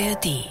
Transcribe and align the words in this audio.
ARD. 0.00 0.46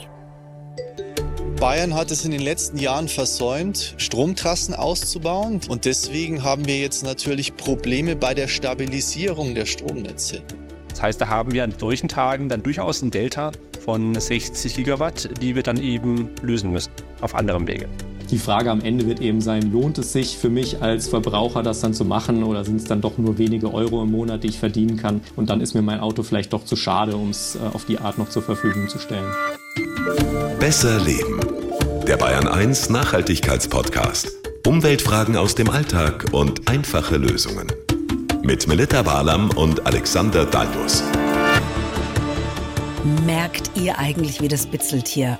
Bayern 1.57 1.93
hat 1.93 2.11
es 2.11 2.25
in 2.25 2.31
den 2.31 2.41
letzten 2.41 2.77
Jahren 2.77 3.07
versäumt, 3.07 3.95
Stromtrassen 3.97 4.73
auszubauen. 4.73 5.61
Und 5.69 5.85
deswegen 5.85 6.43
haben 6.43 6.65
wir 6.67 6.77
jetzt 6.77 7.03
natürlich 7.03 7.55
Probleme 7.55 8.17
bei 8.17 8.33
der 8.33 8.49
Stabilisierung 8.49 9.55
der 9.55 9.65
Stromnetze. 9.65 10.41
Das 10.89 11.01
heißt, 11.01 11.21
da 11.21 11.29
haben 11.29 11.53
wir 11.53 11.63
an 11.63 11.73
solchen 11.77 12.09
Tagen 12.09 12.49
dann 12.49 12.61
durchaus 12.61 13.01
ein 13.01 13.09
Delta 13.09 13.53
von 13.85 14.15
60 14.15 14.75
Gigawatt, 14.75 15.29
die 15.41 15.55
wir 15.55 15.63
dann 15.63 15.77
eben 15.77 16.29
lösen 16.41 16.71
müssen 16.71 16.91
auf 17.21 17.33
anderem 17.33 17.67
Wege. 17.67 17.87
Die 18.29 18.39
Frage 18.39 18.71
am 18.71 18.81
Ende 18.81 19.07
wird 19.07 19.21
eben 19.21 19.39
sein, 19.39 19.71
lohnt 19.71 19.97
es 19.99 20.11
sich 20.11 20.37
für 20.37 20.49
mich 20.49 20.81
als 20.81 21.07
Verbraucher 21.07 21.63
das 21.63 21.79
dann 21.79 21.93
zu 21.93 22.03
machen 22.03 22.43
oder 22.43 22.65
sind 22.65 22.75
es 22.75 22.83
dann 22.83 22.99
doch 22.99 23.17
nur 23.17 23.37
wenige 23.37 23.73
Euro 23.73 24.03
im 24.03 24.11
Monat, 24.11 24.43
die 24.43 24.47
ich 24.47 24.59
verdienen 24.59 24.97
kann 24.97 25.21
und 25.37 25.49
dann 25.49 25.61
ist 25.61 25.73
mir 25.73 25.81
mein 25.81 26.01
Auto 26.01 26.23
vielleicht 26.23 26.51
doch 26.51 26.65
zu 26.65 26.75
schade, 26.75 27.15
um 27.15 27.29
es 27.29 27.55
äh, 27.55 27.59
auf 27.73 27.85
die 27.85 27.99
Art 27.99 28.17
noch 28.17 28.27
zur 28.27 28.41
Verfügung 28.41 28.89
zu 28.89 28.99
stellen. 28.99 29.31
Besser 30.59 30.99
Leben. 30.99 31.39
Der 32.05 32.17
Bayern 32.17 32.47
1 32.47 32.89
Nachhaltigkeitspodcast. 32.89 34.31
Umweltfragen 34.65 35.37
aus 35.37 35.55
dem 35.55 35.69
Alltag 35.69 36.25
und 36.33 36.69
einfache 36.69 37.15
Lösungen. 37.15 37.67
Mit 38.43 38.67
Melita 38.67 39.05
Walam 39.05 39.49
und 39.51 39.85
Alexander 39.85 40.45
Dalmus. 40.45 41.01
Merkt 43.25 43.71
ihr 43.75 43.97
eigentlich, 43.97 44.41
wie 44.41 44.49
das 44.49 44.65
bitzelt 44.65 45.07
hier? 45.07 45.39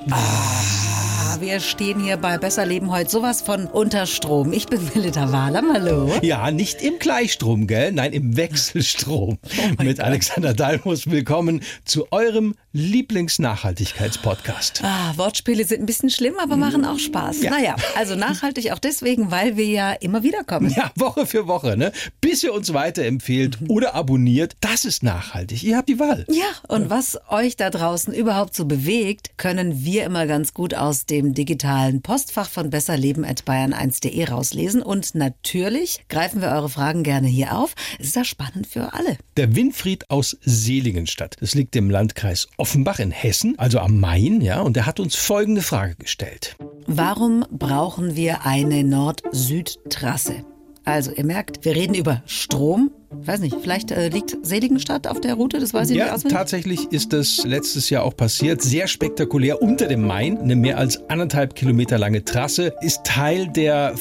Wir 1.39 1.59
stehen 1.59 1.99
hier 1.99 2.17
bei 2.17 2.39
Besser 2.39 2.65
Leben 2.65 2.91
heute 2.91 3.11
sowas 3.11 3.41
von 3.41 3.67
unter 3.67 4.07
Strom. 4.07 4.53
Ich 4.53 4.65
bin 4.65 4.81
Melita 4.95 5.31
Wahlam, 5.31 5.71
hallo. 5.71 6.11
Ja, 6.23 6.49
nicht 6.49 6.81
im 6.81 6.97
Gleichstrom, 6.97 7.67
gell? 7.67 7.91
Nein, 7.91 8.11
im 8.13 8.37
Wechselstrom. 8.37 9.37
Mit 9.77 9.99
Alexander 9.99 10.55
Dalmus. 10.55 11.11
Willkommen 11.11 11.61
zu 11.85 12.11
eurem 12.11 12.55
Lieblingsnachhaltigkeitspodcast. 12.77 14.83
Ah, 14.83 15.13
Wortspiele 15.17 15.65
sind 15.65 15.81
ein 15.81 15.87
bisschen 15.87 16.11
schlimm, 16.11 16.35
aber 16.39 16.57
machen 16.57 16.85
auch 16.85 16.99
Spaß. 16.99 17.41
Ja. 17.41 17.49
Naja, 17.49 17.75
also 17.95 18.15
nachhaltig 18.15 18.71
auch 18.71 18.77
deswegen, 18.77 19.31
weil 19.31 19.57
wir 19.57 19.65
ja 19.65 19.93
immer 19.93 20.21
wieder 20.21 20.43
kommen. 20.43 20.69
Ja, 20.69 20.91
Woche 20.95 21.25
für 21.25 21.47
Woche, 21.47 21.75
ne? 21.75 21.91
Bis 22.21 22.43
ihr 22.43 22.53
uns 22.53 22.73
weiterempfehlt 22.73 23.57
oder 23.67 23.95
abonniert, 23.95 24.55
das 24.61 24.85
ist 24.85 25.01
nachhaltig. 25.01 25.63
Ihr 25.63 25.75
habt 25.75 25.89
die 25.89 25.97
Wahl. 25.97 26.23
Ja, 26.29 26.45
und 26.67 26.91
was 26.91 27.17
euch 27.29 27.55
da 27.55 27.71
draußen 27.71 28.13
überhaupt 28.13 28.55
so 28.55 28.65
bewegt, 28.65 29.31
können 29.37 29.83
wir 29.83 30.03
immer 30.03 30.27
ganz 30.27 30.53
gut 30.53 30.75
aus 30.75 31.07
dem 31.07 31.33
digitalen 31.33 32.03
Postfach 32.03 32.49
von 32.49 32.69
besserleben.bayern1.de 32.69 34.23
rauslesen. 34.25 34.83
Und 34.83 35.15
natürlich 35.15 36.05
greifen 36.09 36.41
wir 36.41 36.49
eure 36.49 36.69
Fragen 36.69 37.01
gerne 37.01 37.27
hier 37.27 37.57
auf. 37.57 37.73
Es 37.99 38.09
ist 38.09 38.15
ja 38.15 38.23
spannend 38.23 38.67
für 38.67 38.93
alle. 38.93 39.17
Der 39.35 39.55
Winfried 39.55 40.11
aus 40.11 40.37
Seligenstadt. 40.41 41.37
Das 41.39 41.55
liegt 41.55 41.75
im 41.75 41.89
Landkreis 41.89 42.47
Offenbach 42.67 42.99
in 42.99 43.11
Hessen, 43.11 43.57
also 43.57 43.79
am 43.79 43.97
Main, 43.97 44.41
ja, 44.41 44.59
und 44.59 44.75
er 44.75 44.85
hat 44.85 44.99
uns 44.99 45.15
folgende 45.15 45.61
Frage 45.61 45.95
gestellt. 45.95 46.57
Warum 46.85 47.45
brauchen 47.49 48.17
wir 48.17 48.45
eine 48.45 48.83
Nord-Süd-Trasse? 48.83 50.43
Also, 50.83 51.11
ihr 51.13 51.23
merkt, 51.23 51.63
wir 51.63 51.77
reden 51.77 51.93
über 51.93 52.23
Strom. 52.25 52.91
Weiß 53.09 53.39
nicht, 53.39 53.55
vielleicht 53.61 53.91
äh, 53.91 54.09
liegt 54.09 54.37
Seligenstadt 54.43 55.07
auf 55.07 55.21
der 55.21 55.35
Route, 55.35 55.59
das 55.59 55.73
weiß 55.73 55.89
ich 55.89 55.95
nicht 55.97 56.05
Ja, 56.05 56.13
auswendig. 56.13 56.37
tatsächlich 56.37 56.91
ist 56.91 57.13
das 57.13 57.43
letztes 57.45 57.89
Jahr 57.89 58.03
auch 58.03 58.15
passiert. 58.15 58.61
Sehr 58.61 58.87
spektakulär 58.87 59.61
unter 59.61 59.87
dem 59.87 60.01
Main. 60.05 60.37
Eine 60.37 60.55
mehr 60.57 60.77
als 60.77 61.09
anderthalb 61.09 61.55
Kilometer 61.55 61.97
lange 61.97 62.25
Trasse. 62.25 62.73
Ist 62.81 63.03
Teil 63.05 63.47
der 63.47 63.95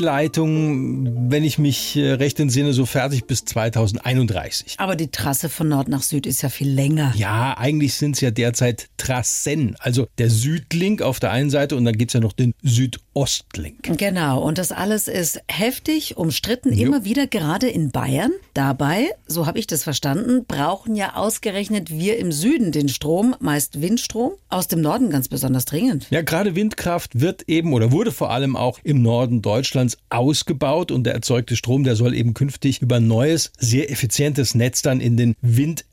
Fulda-Main-Leitung, 0.00 1.30
wenn 1.30 1.44
ich 1.44 1.58
mich 1.58 1.96
äh, 1.96 2.12
recht 2.12 2.40
entsinne, 2.40 2.72
so 2.72 2.86
fertig 2.86 3.26
bis 3.26 3.44
2031. 3.44 4.74
Aber 4.78 4.96
die 4.96 5.08
Trasse 5.10 5.48
von 5.48 5.68
Nord 5.68 5.88
nach 5.88 6.02
Süd 6.02 6.26
ist 6.26 6.42
ja 6.42 6.48
viel 6.48 6.70
länger. 6.70 7.12
Ja, 7.16 7.56
eigentlich 7.56 7.94
sind 7.94 8.16
es 8.16 8.20
ja 8.20 8.30
derzeit 8.30 8.88
Trassen. 8.96 9.76
Also 9.78 10.06
der 10.18 10.30
Südlink 10.30 11.02
auf 11.02 11.20
der 11.20 11.30
einen 11.30 11.50
Seite 11.50 11.76
und 11.76 11.84
dann 11.84 11.96
gibt's 11.96 12.14
ja 12.14 12.20
noch 12.20 12.32
den 12.32 12.54
Südostlink. 13.14 13.98
Genau, 13.98 14.40
und 14.42 14.58
das 14.58 14.72
alles 14.72 15.08
ist 15.08 15.40
heftig, 15.48 16.16
umstritten, 16.16 16.72
immer 16.72 17.04
wieder 17.04 17.26
gerade 17.26 17.68
in 17.68 17.90
Bayern. 17.90 18.32
Dabei, 18.54 19.10
so 19.26 19.46
habe 19.46 19.58
ich 19.58 19.66
das 19.66 19.82
verstanden, 19.82 20.44
brauchen 20.46 20.94
ja 20.94 21.16
ausgerechnet 21.16 21.90
wir 21.90 22.18
im 22.18 22.32
Süden 22.32 22.72
den 22.72 22.88
Strom, 22.88 23.34
meist 23.40 23.80
Windstrom, 23.80 24.32
aus 24.48 24.68
dem 24.68 24.80
Norden 24.80 25.10
ganz 25.10 25.28
besonders 25.28 25.64
dringend. 25.64 26.06
Ja, 26.10 26.22
gerade 26.22 26.54
Windkraft 26.54 27.20
wird 27.20 27.48
eben 27.48 27.72
oder 27.72 27.92
wurde 27.92 28.12
vor 28.12 28.30
allem 28.30 28.56
auch 28.56 28.78
im 28.82 29.02
Norden 29.02 29.42
Deutschlands 29.42 29.98
ausgebaut 30.08 30.90
und 30.90 31.04
der 31.04 31.14
erzeugte 31.14 31.56
Strom, 31.56 31.84
der 31.84 31.96
soll 31.96 32.14
eben 32.14 32.34
künftig 32.34 32.80
über 32.82 32.96
ein 32.96 33.08
neues, 33.08 33.52
sehr 33.58 33.90
effizientes 33.90 34.54
Netz 34.54 34.82
dann 34.82 35.00
in 35.00 35.16
den 35.16 35.36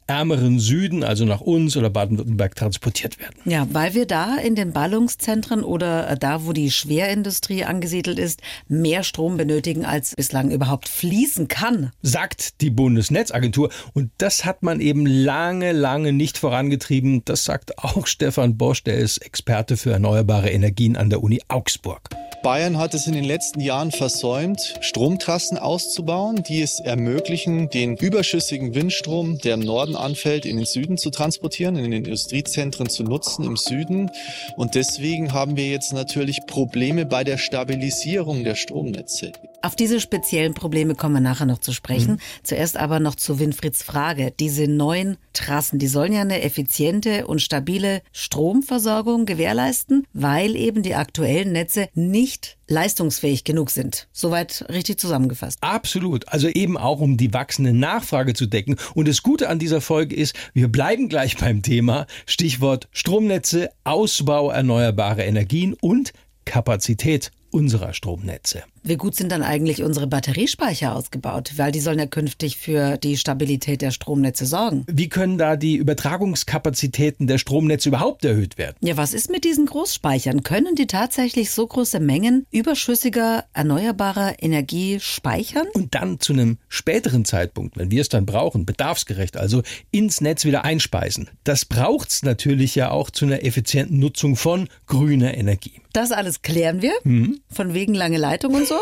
windärmeren 0.08 0.60
Süden, 0.60 1.04
also 1.04 1.26
nach 1.26 1.42
uns 1.42 1.76
oder 1.76 1.90
Baden-Württemberg 1.90 2.56
transportiert 2.56 3.20
werden. 3.20 3.36
Ja, 3.46 3.68
weil 3.72 3.94
wir 3.94 4.06
da 4.06 4.38
in 4.38 4.56
den 4.56 4.72
Ballungszentren 4.72 5.64
oder 5.64 6.10
äh, 6.10 6.18
da, 6.18 6.46
wo 6.46 6.54
die 6.54 6.72
Schwerindustrie 6.72 7.66
angesiedelt 7.66 8.18
ist, 8.18 8.42
mehr 8.68 9.04
Strom 9.04 9.38
benötigen, 9.38 9.86
als 9.86 10.16
bislang 10.16 10.50
überhaupt 10.50 10.88
fließen 10.88 11.48
kann. 11.48 11.92
Sagt 12.02 12.62
die 12.62 12.70
Bundesnetzagentur. 12.70 13.70
Und 13.94 14.12
das 14.18 14.46
hat 14.46 14.64
man 14.64 14.80
eben 14.80 15.06
lange, 15.06 15.74
lange 15.74 16.14
nicht 16.14 16.38
vorangetrieben. 16.38 17.24
Das 17.26 17.44
sagt 17.44 17.78
auch 17.80 18.08
Stefan 18.08 18.58
Bosch, 18.58 18.84
der 18.84 18.98
ist 18.98 19.18
Experte 19.18 19.76
für 19.76 19.92
erneuerbare 19.92 20.50
Energien 20.50 20.96
an 20.96 21.10
der 21.10 21.22
Uni 21.22 21.42
Augsburg. 21.50 22.10
Bayern 22.48 22.78
hat 22.78 22.94
es 22.94 23.08
in 23.08 23.14
den 23.14 23.26
letzten 23.26 23.60
Jahren 23.60 23.92
versäumt, 23.92 24.76
Stromtrassen 24.80 25.58
auszubauen, 25.58 26.44
die 26.44 26.62
es 26.62 26.80
ermöglichen, 26.80 27.70
den 27.70 27.98
überschüssigen 27.98 28.74
Windstrom, 28.74 29.38
der 29.40 29.56
im 29.56 29.60
Norden 29.60 29.98
anfällt, 29.98 30.46
in 30.46 30.56
den 30.56 30.66
Süden 30.66 30.98
zu 30.98 31.10
transportieren, 31.10 31.76
in 31.76 31.84
den 31.84 32.06
Industriezentren 32.06 32.88
zu 32.88 33.04
nutzen 33.04 33.44
im 33.44 33.58
Süden. 33.58 34.12
Und 34.56 34.76
deswegen 34.76 35.34
haben 35.34 35.58
wir 35.58 35.68
jetzt 35.68 35.92
natürlich 35.92 36.46
Probleme 36.48 37.06
bei 37.06 37.26
der 37.26 37.38
Stabilisierung 37.38 38.46
der 38.46 38.56
Stromnetze. 38.56 39.34
Auf 39.64 39.76
diese 39.76 40.00
speziellen 40.00 40.54
Probleme 40.54 40.94
kommen 40.94 41.16
wir 41.16 41.22
nachher 41.22 41.48
noch 41.48 41.58
zu 41.58 41.74
sprechen. 41.74 42.20
Zuerst 42.44 42.78
aber 42.78 43.00
noch 43.00 43.16
zu 43.16 43.40
Winfrieds 43.40 43.82
Frage. 43.82 44.32
Diese 44.40 44.68
neuen 44.68 45.18
Trassen, 45.34 45.80
die 45.80 45.88
sollen 45.88 46.14
ja 46.14 46.22
eine 46.22 46.44
effiziente 46.44 47.26
und 47.26 47.42
stabile 47.42 48.02
Stromversorgung 48.12 49.26
gewährleisten, 49.26 50.06
weil 50.14 50.56
eben 50.56 50.84
die 50.84 50.94
aktuellen 50.94 51.54
Netze 51.54 51.90
nicht 51.96 52.58
leistungsfähig 52.68 53.46
genug 53.46 53.72
sind. 53.72 54.08
Soweit 54.14 54.66
richtig 54.70 55.00
zusammengefasst. 55.00 55.58
Absolut. 55.62 56.28
Also 56.28 56.50
eben 56.50 56.78
auch, 56.78 57.00
um 57.00 57.18
die 57.18 57.34
wachsende 57.34 57.74
Nachfrage 57.74 58.34
zu 58.36 58.46
decken. 58.46 58.76
Und 58.94 59.08
das 59.08 59.24
Gute 59.24 59.50
an 59.50 59.58
dieser 59.58 59.82
Folge 59.82 60.16
ist, 60.16 60.36
wir 60.54 60.68
bleiben 60.68 61.10
gleich 61.10 61.36
beim 61.40 61.64
Thema. 61.64 62.06
Stichwort 62.28 62.90
Stromnetze, 62.92 63.72
Ausbau 63.84 64.52
erneuerbarer 64.52 65.26
Energien 65.26 65.74
und 65.74 66.14
Kapazität 66.46 67.32
unserer 67.52 67.94
Stromnetze. 67.94 68.64
Wie 68.88 68.96
gut 68.96 69.16
sind 69.16 69.34
dann 69.34 69.44
eigentlich 69.44 69.84
unsere 69.84 70.08
Batteriespeicher 70.08 70.96
ausgebaut? 70.96 71.54
Weil 71.58 71.74
die 71.74 71.82
sollen 71.82 72.00
ja 72.00 72.06
künftig 72.06 72.58
für 72.58 72.96
die 72.96 73.18
Stabilität 73.18 73.82
der 73.82 73.92
Stromnetze 73.92 74.46
sorgen. 74.46 74.86
Wie 74.88 75.10
können 75.10 75.38
da 75.38 75.58
die 75.58 75.76
Übertragungskapazitäten 75.76 77.28
der 77.28 77.38
Stromnetze 77.38 77.90
überhaupt 77.90 78.24
erhöht 78.24 78.58
werden? 78.58 78.78
Ja, 78.80 78.96
was 78.96 79.14
ist 79.14 79.30
mit 79.30 79.44
diesen 79.44 79.66
Großspeichern? 79.66 80.44
Können 80.44 80.76
die 80.76 80.88
tatsächlich 80.88 81.52
so 81.52 81.68
große 81.68 82.00
Mengen 82.00 82.46
überschüssiger 82.50 83.44
erneuerbarer 83.52 84.42
Energie 84.42 85.00
speichern? 85.02 85.68
Und 85.74 85.94
dann 85.94 86.22
zu 86.22 86.32
einem 86.32 86.58
späteren 86.70 87.26
Zeitpunkt, 87.26 87.78
wenn 87.78 87.92
wir 87.92 88.00
es 88.00 88.10
dann 88.10 88.26
brauchen, 88.26 88.66
bedarfsgerecht, 88.66 89.36
also 89.36 89.64
ins 89.92 90.22
Netz 90.22 90.46
wieder 90.46 90.64
einspeisen. 90.64 91.30
Das 91.44 91.66
braucht's 91.66 92.24
natürlich 92.24 92.76
ja 92.76 92.92
auch 92.92 93.10
zu 93.10 93.26
einer 93.26 93.44
effizienten 93.44 94.00
Nutzung 94.00 94.38
von 94.38 94.70
grüner 94.86 95.36
Energie. 95.36 95.82
Das 95.98 96.12
alles 96.12 96.44
klären 96.44 96.82
wir. 96.84 96.94
Mhm. 97.04 97.42
Von 97.50 97.74
wegen 97.74 97.96
lange 97.96 98.18
Leitung 98.18 98.54
und 98.54 98.68
so. 98.68 98.77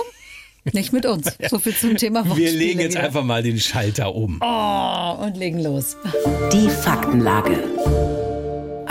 Nicht 0.74 0.94
mit 0.94 1.06
uns. 1.06 1.32
So 1.50 1.60
viel 1.60 1.76
zum 1.76 1.96
Thema 1.96 2.24
Wir 2.24 2.30
Wortspiele 2.32 2.52
legen 2.58 2.80
jetzt 2.80 2.94
wieder. 2.96 3.04
einfach 3.04 3.24
mal 3.24 3.44
den 3.44 3.60
Schalter 3.60 4.16
um. 4.16 4.40
Oh, 4.42 5.24
und 5.24 5.38
legen 5.38 5.62
los. 5.62 5.96
Die 6.52 6.70
Faktenlage. 6.70 7.60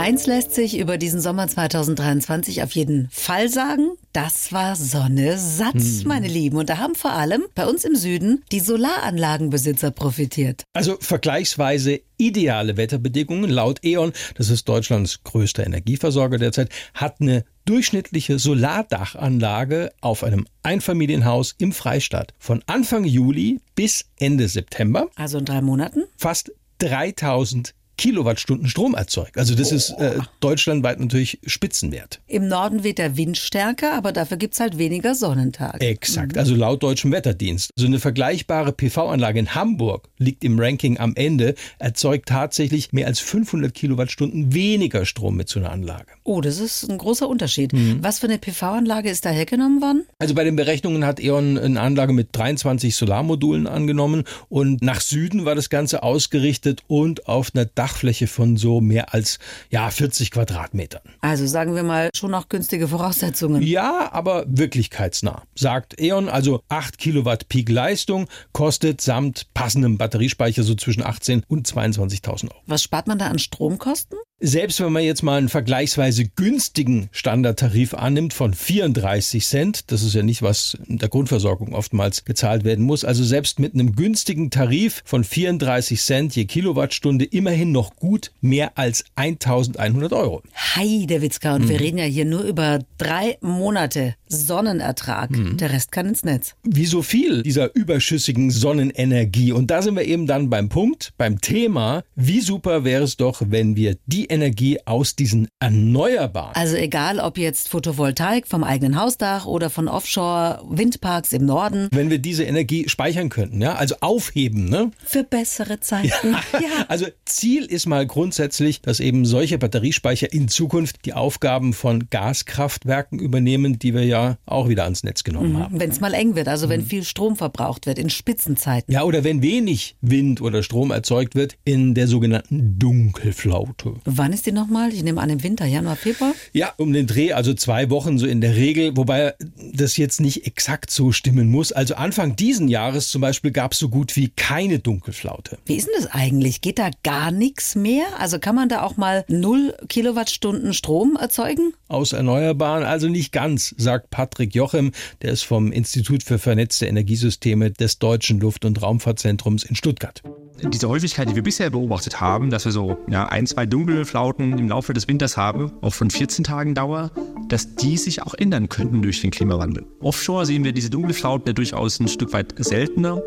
Eins 0.04 0.26
lässt 0.26 0.52
sich 0.54 0.76
über 0.76 0.98
diesen 0.98 1.18
Sommer 1.18 1.48
2023 1.48 2.62
auf 2.62 2.72
jeden 2.72 3.08
Fall 3.10 3.48
sagen. 3.48 3.92
Das 4.12 4.52
war 4.52 4.76
Sonne 4.76 5.38
satt, 5.38 5.82
meine 6.04 6.28
Lieben. 6.28 6.58
Und 6.58 6.68
da 6.68 6.76
haben 6.76 6.94
vor 6.94 7.12
allem 7.12 7.44
bei 7.54 7.66
uns 7.66 7.86
im 7.86 7.96
Süden 7.96 8.44
die 8.52 8.60
Solaranlagenbesitzer 8.60 9.92
profitiert. 9.92 10.62
Also 10.74 10.98
vergleichsweise 11.00 12.02
ideale 12.18 12.76
Wetterbedingungen 12.76 13.48
laut 13.48 13.82
E.ON, 13.82 14.12
das 14.34 14.50
ist 14.50 14.68
Deutschlands 14.68 15.24
größter 15.24 15.64
Energieversorger 15.64 16.36
derzeit, 16.36 16.68
hat 16.92 17.22
eine 17.22 17.46
durchschnittliche 17.64 18.38
Solardachanlage 18.38 19.90
auf 20.02 20.22
einem 20.22 20.46
Einfamilienhaus 20.62 21.54
im 21.56 21.72
Freistaat 21.72 22.34
von 22.38 22.62
Anfang 22.66 23.04
Juli 23.04 23.58
bis 23.74 24.04
Ende 24.18 24.48
September 24.48 25.08
Also 25.16 25.38
in 25.38 25.46
drei 25.46 25.62
Monaten. 25.62 26.02
fast 26.18 26.52
3000 26.80 27.74
Kilowattstunden 27.96 28.68
Strom 28.68 28.94
erzeugt. 28.94 29.38
Also 29.38 29.54
das 29.54 29.72
oh. 29.72 29.76
ist 29.76 29.90
äh, 29.90 30.18
deutschlandweit 30.40 31.00
natürlich 31.00 31.38
Spitzenwert. 31.46 32.20
Im 32.26 32.48
Norden 32.48 32.84
weht 32.84 32.98
der 32.98 33.16
Wind 33.16 33.36
stärker, 33.36 33.94
aber 33.94 34.12
dafür 34.12 34.36
gibt 34.36 34.54
es 34.54 34.60
halt 34.60 34.78
weniger 34.78 35.14
Sonnentage. 35.14 35.80
Exakt, 35.80 36.32
mhm. 36.32 36.38
also 36.38 36.54
laut 36.54 36.82
deutschem 36.82 37.12
Wetterdienst. 37.12 37.70
So 37.76 37.86
eine 37.86 37.98
vergleichbare 37.98 38.72
PV-Anlage 38.72 39.38
in 39.38 39.54
Hamburg 39.54 40.08
liegt 40.18 40.44
im 40.44 40.58
Ranking 40.58 40.98
am 40.98 41.14
Ende, 41.14 41.54
erzeugt 41.78 42.28
tatsächlich 42.28 42.92
mehr 42.92 43.06
als 43.06 43.20
500 43.20 43.72
Kilowattstunden 43.72 44.54
weniger 44.54 45.06
Strom 45.06 45.36
mit 45.36 45.48
so 45.48 45.60
einer 45.60 45.70
Anlage. 45.70 46.12
Oh, 46.24 46.40
das 46.40 46.58
ist 46.58 46.88
ein 46.90 46.98
großer 46.98 47.28
Unterschied. 47.28 47.72
Mhm. 47.72 47.98
Was 48.02 48.18
für 48.18 48.26
eine 48.26 48.38
PV-Anlage 48.38 49.10
ist 49.10 49.24
da 49.24 49.30
hergenommen 49.30 49.80
worden? 49.80 50.06
Also 50.18 50.34
bei 50.34 50.44
den 50.44 50.56
Berechnungen 50.56 51.04
hat 51.04 51.20
E.ON 51.20 51.58
eine 51.58 51.80
Anlage 51.80 52.12
mit 52.12 52.28
23 52.32 52.94
Solarmodulen 52.94 53.66
angenommen 53.66 54.24
und 54.48 54.82
nach 54.82 55.00
Süden 55.00 55.44
war 55.44 55.54
das 55.54 55.70
Ganze 55.70 56.02
ausgerichtet 56.02 56.82
und 56.86 57.28
auf 57.28 57.52
einer 57.54 57.66
Dachfläche 57.84 58.26
von 58.26 58.56
so 58.56 58.80
mehr 58.80 59.12
als 59.12 59.38
ja, 59.68 59.90
40 59.90 60.30
Quadratmetern. 60.30 61.02
Also 61.20 61.46
sagen 61.46 61.74
wir 61.74 61.82
mal 61.82 62.08
schon 62.16 62.30
noch 62.30 62.48
günstige 62.48 62.88
Voraussetzungen. 62.88 63.60
Ja, 63.60 64.10
aber 64.10 64.44
wirklichkeitsnah. 64.48 65.42
Sagt 65.54 66.00
E.ON, 66.00 66.30
also 66.30 66.62
8 66.70 66.96
Kilowatt 66.96 67.48
Peak 67.50 67.68
Leistung 67.68 68.26
kostet 68.52 69.02
samt 69.02 69.52
passendem 69.52 69.98
Batteriespeicher 69.98 70.62
so 70.62 70.74
zwischen 70.74 71.04
18 71.04 71.42
und 71.46 71.68
22.000 71.68 72.44
Euro. 72.44 72.62
Was 72.66 72.82
spart 72.82 73.06
man 73.06 73.18
da 73.18 73.26
an 73.26 73.38
Stromkosten? 73.38 74.16
Selbst 74.40 74.80
wenn 74.80 74.92
man 74.92 75.04
jetzt 75.04 75.22
mal 75.22 75.38
einen 75.38 75.48
vergleichsweise 75.48 76.24
günstigen 76.26 77.08
Standardtarif 77.12 77.94
annimmt 77.94 78.34
von 78.34 78.52
34 78.52 79.46
Cent, 79.46 79.92
das 79.92 80.02
ist 80.02 80.14
ja 80.14 80.24
nicht, 80.24 80.42
was 80.42 80.76
in 80.88 80.98
der 80.98 81.08
Grundversorgung 81.08 81.72
oftmals 81.72 82.24
gezahlt 82.24 82.64
werden 82.64 82.84
muss, 82.84 83.04
also 83.04 83.22
selbst 83.22 83.60
mit 83.60 83.74
einem 83.74 83.94
günstigen 83.94 84.50
Tarif 84.50 85.02
von 85.04 85.22
34 85.22 86.00
Cent 86.00 86.34
je 86.34 86.46
Kilowattstunde 86.46 87.24
immerhin 87.24 87.70
noch 87.70 87.94
gut 87.94 88.32
mehr 88.40 88.76
als 88.76 89.04
1100 89.14 90.12
Euro. 90.12 90.42
Heidewitzka, 90.54 91.54
und 91.54 91.66
mhm. 91.66 91.68
wir 91.68 91.80
reden 91.80 91.98
ja 91.98 92.04
hier 92.04 92.24
nur 92.24 92.42
über 92.42 92.80
drei 92.98 93.38
Monate 93.40 94.16
Sonnenertrag. 94.26 95.30
Mhm. 95.30 95.56
Der 95.58 95.72
Rest 95.72 95.92
kann 95.92 96.06
ins 96.06 96.24
Netz. 96.24 96.54
Wie 96.64 96.86
so 96.86 97.02
viel 97.02 97.42
dieser 97.42 97.74
überschüssigen 97.74 98.50
Sonnenenergie. 98.50 99.52
Und 99.52 99.70
da 99.70 99.80
sind 99.80 99.94
wir 99.94 100.04
eben 100.04 100.26
dann 100.26 100.50
beim 100.50 100.68
Punkt, 100.68 101.12
beim 101.16 101.40
Thema, 101.40 102.02
wie 102.16 102.40
super 102.40 102.84
wäre 102.84 103.04
es 103.04 103.16
doch, 103.16 103.42
wenn 103.46 103.76
wir 103.76 103.96
die 104.06 104.23
Energie 104.24 104.78
aus 104.84 105.16
diesen 105.16 105.48
Erneuerbaren. 105.60 106.54
Also 106.54 106.76
egal, 106.76 107.20
ob 107.20 107.38
jetzt 107.38 107.68
Photovoltaik 107.68 108.46
vom 108.46 108.64
eigenen 108.64 109.00
Hausdach 109.00 109.46
oder 109.46 109.70
von 109.70 109.88
Offshore-Windparks 109.88 111.32
im 111.32 111.46
Norden. 111.46 111.88
Wenn 111.92 112.10
wir 112.10 112.18
diese 112.18 112.44
Energie 112.44 112.88
speichern 112.88 113.28
könnten, 113.28 113.60
ja, 113.60 113.74
also 113.74 113.96
aufheben, 114.00 114.66
ne? 114.68 114.90
Für 115.04 115.24
bessere 115.24 115.80
Zeiten. 115.80 116.32
Ja. 116.32 116.60
ja. 116.60 116.84
Also 116.88 117.06
Ziel 117.24 117.64
ist 117.64 117.86
mal 117.86 118.06
grundsätzlich, 118.06 118.80
dass 118.80 119.00
eben 119.00 119.24
solche 119.24 119.58
Batteriespeicher 119.58 120.32
in 120.32 120.48
Zukunft 120.48 121.04
die 121.04 121.14
Aufgaben 121.14 121.72
von 121.72 122.08
Gaskraftwerken 122.10 123.18
übernehmen, 123.18 123.78
die 123.78 123.94
wir 123.94 124.04
ja 124.04 124.38
auch 124.46 124.68
wieder 124.68 124.84
ans 124.84 125.02
Netz 125.02 125.24
genommen 125.24 125.52
mhm. 125.52 125.58
haben. 125.58 125.80
Wenn 125.80 125.90
es 125.90 126.00
mal 126.00 126.14
eng 126.14 126.36
wird, 126.36 126.48
also 126.48 126.68
wenn 126.68 126.82
mhm. 126.82 126.86
viel 126.86 127.04
Strom 127.04 127.36
verbraucht 127.36 127.86
wird 127.86 127.98
in 127.98 128.10
Spitzenzeiten. 128.10 128.92
Ja, 128.92 129.02
oder 129.02 129.24
wenn 129.24 129.42
wenig 129.42 129.96
Wind 130.00 130.40
oder 130.40 130.62
Strom 130.62 130.90
erzeugt 130.90 131.34
wird 131.34 131.56
in 131.64 131.94
der 131.94 132.06
sogenannten 132.06 132.78
Dunkelflaute. 132.78 133.94
Wann 134.16 134.32
ist 134.32 134.46
die 134.46 134.52
nochmal? 134.52 134.92
Ich 134.92 135.02
nehme 135.02 135.20
an 135.20 135.28
im 135.28 135.42
Winter, 135.42 135.66
Januar, 135.66 135.96
Februar? 135.96 136.34
Ja, 136.52 136.72
um 136.76 136.92
den 136.92 137.08
Dreh, 137.08 137.32
also 137.32 137.52
zwei 137.52 137.90
Wochen 137.90 138.16
so 138.16 138.26
in 138.26 138.40
der 138.40 138.54
Regel, 138.54 138.96
wobei 138.96 139.34
das 139.72 139.96
jetzt 139.96 140.20
nicht 140.20 140.46
exakt 140.46 140.92
so 140.92 141.10
stimmen 141.10 141.50
muss. 141.50 141.72
Also 141.72 141.96
Anfang 141.96 142.36
diesen 142.36 142.68
Jahres 142.68 143.08
zum 143.08 143.20
Beispiel 143.20 143.50
gab 143.50 143.72
es 143.72 143.80
so 143.80 143.88
gut 143.88 144.14
wie 144.14 144.28
keine 144.28 144.78
Dunkelflaute. 144.78 145.58
Wie 145.66 145.74
ist 145.74 145.88
denn 145.88 145.94
das 145.96 146.12
eigentlich? 146.12 146.60
Geht 146.60 146.78
da 146.78 146.90
gar 147.02 147.32
nichts 147.32 147.74
mehr? 147.74 148.04
Also 148.20 148.38
kann 148.38 148.54
man 148.54 148.68
da 148.68 148.82
auch 148.82 148.96
mal 148.96 149.24
null 149.26 149.74
Kilowattstunden 149.88 150.74
Strom 150.74 151.16
erzeugen? 151.20 151.72
Aus 151.88 152.12
Erneuerbaren, 152.12 152.84
also 152.84 153.08
nicht 153.08 153.32
ganz, 153.32 153.74
sagt 153.76 154.10
Patrick 154.10 154.54
Jochem, 154.54 154.92
der 155.22 155.32
ist 155.32 155.42
vom 155.42 155.72
Institut 155.72 156.22
für 156.22 156.38
vernetzte 156.38 156.86
Energiesysteme 156.86 157.72
des 157.72 157.98
Deutschen 157.98 158.38
Luft- 158.38 158.64
und 158.64 158.80
Raumfahrtzentrums 158.80 159.64
in 159.64 159.74
Stuttgart 159.74 160.22
diese 160.62 160.88
Häufigkeit, 160.88 161.28
die 161.28 161.34
wir 161.34 161.42
bisher 161.42 161.70
beobachtet 161.70 162.20
haben, 162.20 162.50
dass 162.50 162.64
wir 162.64 162.72
so 162.72 162.96
ja, 163.08 163.26
ein, 163.26 163.46
zwei 163.46 163.66
Dunkelflauten 163.66 164.58
im 164.58 164.68
Laufe 164.68 164.92
des 164.92 165.08
Winters 165.08 165.36
haben, 165.36 165.72
auch 165.80 165.92
von 165.92 166.10
14 166.10 166.44
Tagen 166.44 166.74
Dauer, 166.74 167.10
dass 167.48 167.74
die 167.74 167.96
sich 167.96 168.22
auch 168.22 168.34
ändern 168.34 168.68
könnten 168.68 169.02
durch 169.02 169.20
den 169.20 169.30
Klimawandel. 169.30 169.84
Offshore 170.00 170.46
sehen 170.46 170.64
wir 170.64 170.72
diese 170.72 170.90
Dunkelflauten 170.90 171.48
ja 171.48 171.52
durchaus 171.52 172.00
ein 172.00 172.08
Stück 172.08 172.32
weit 172.32 172.54
seltener 172.58 173.20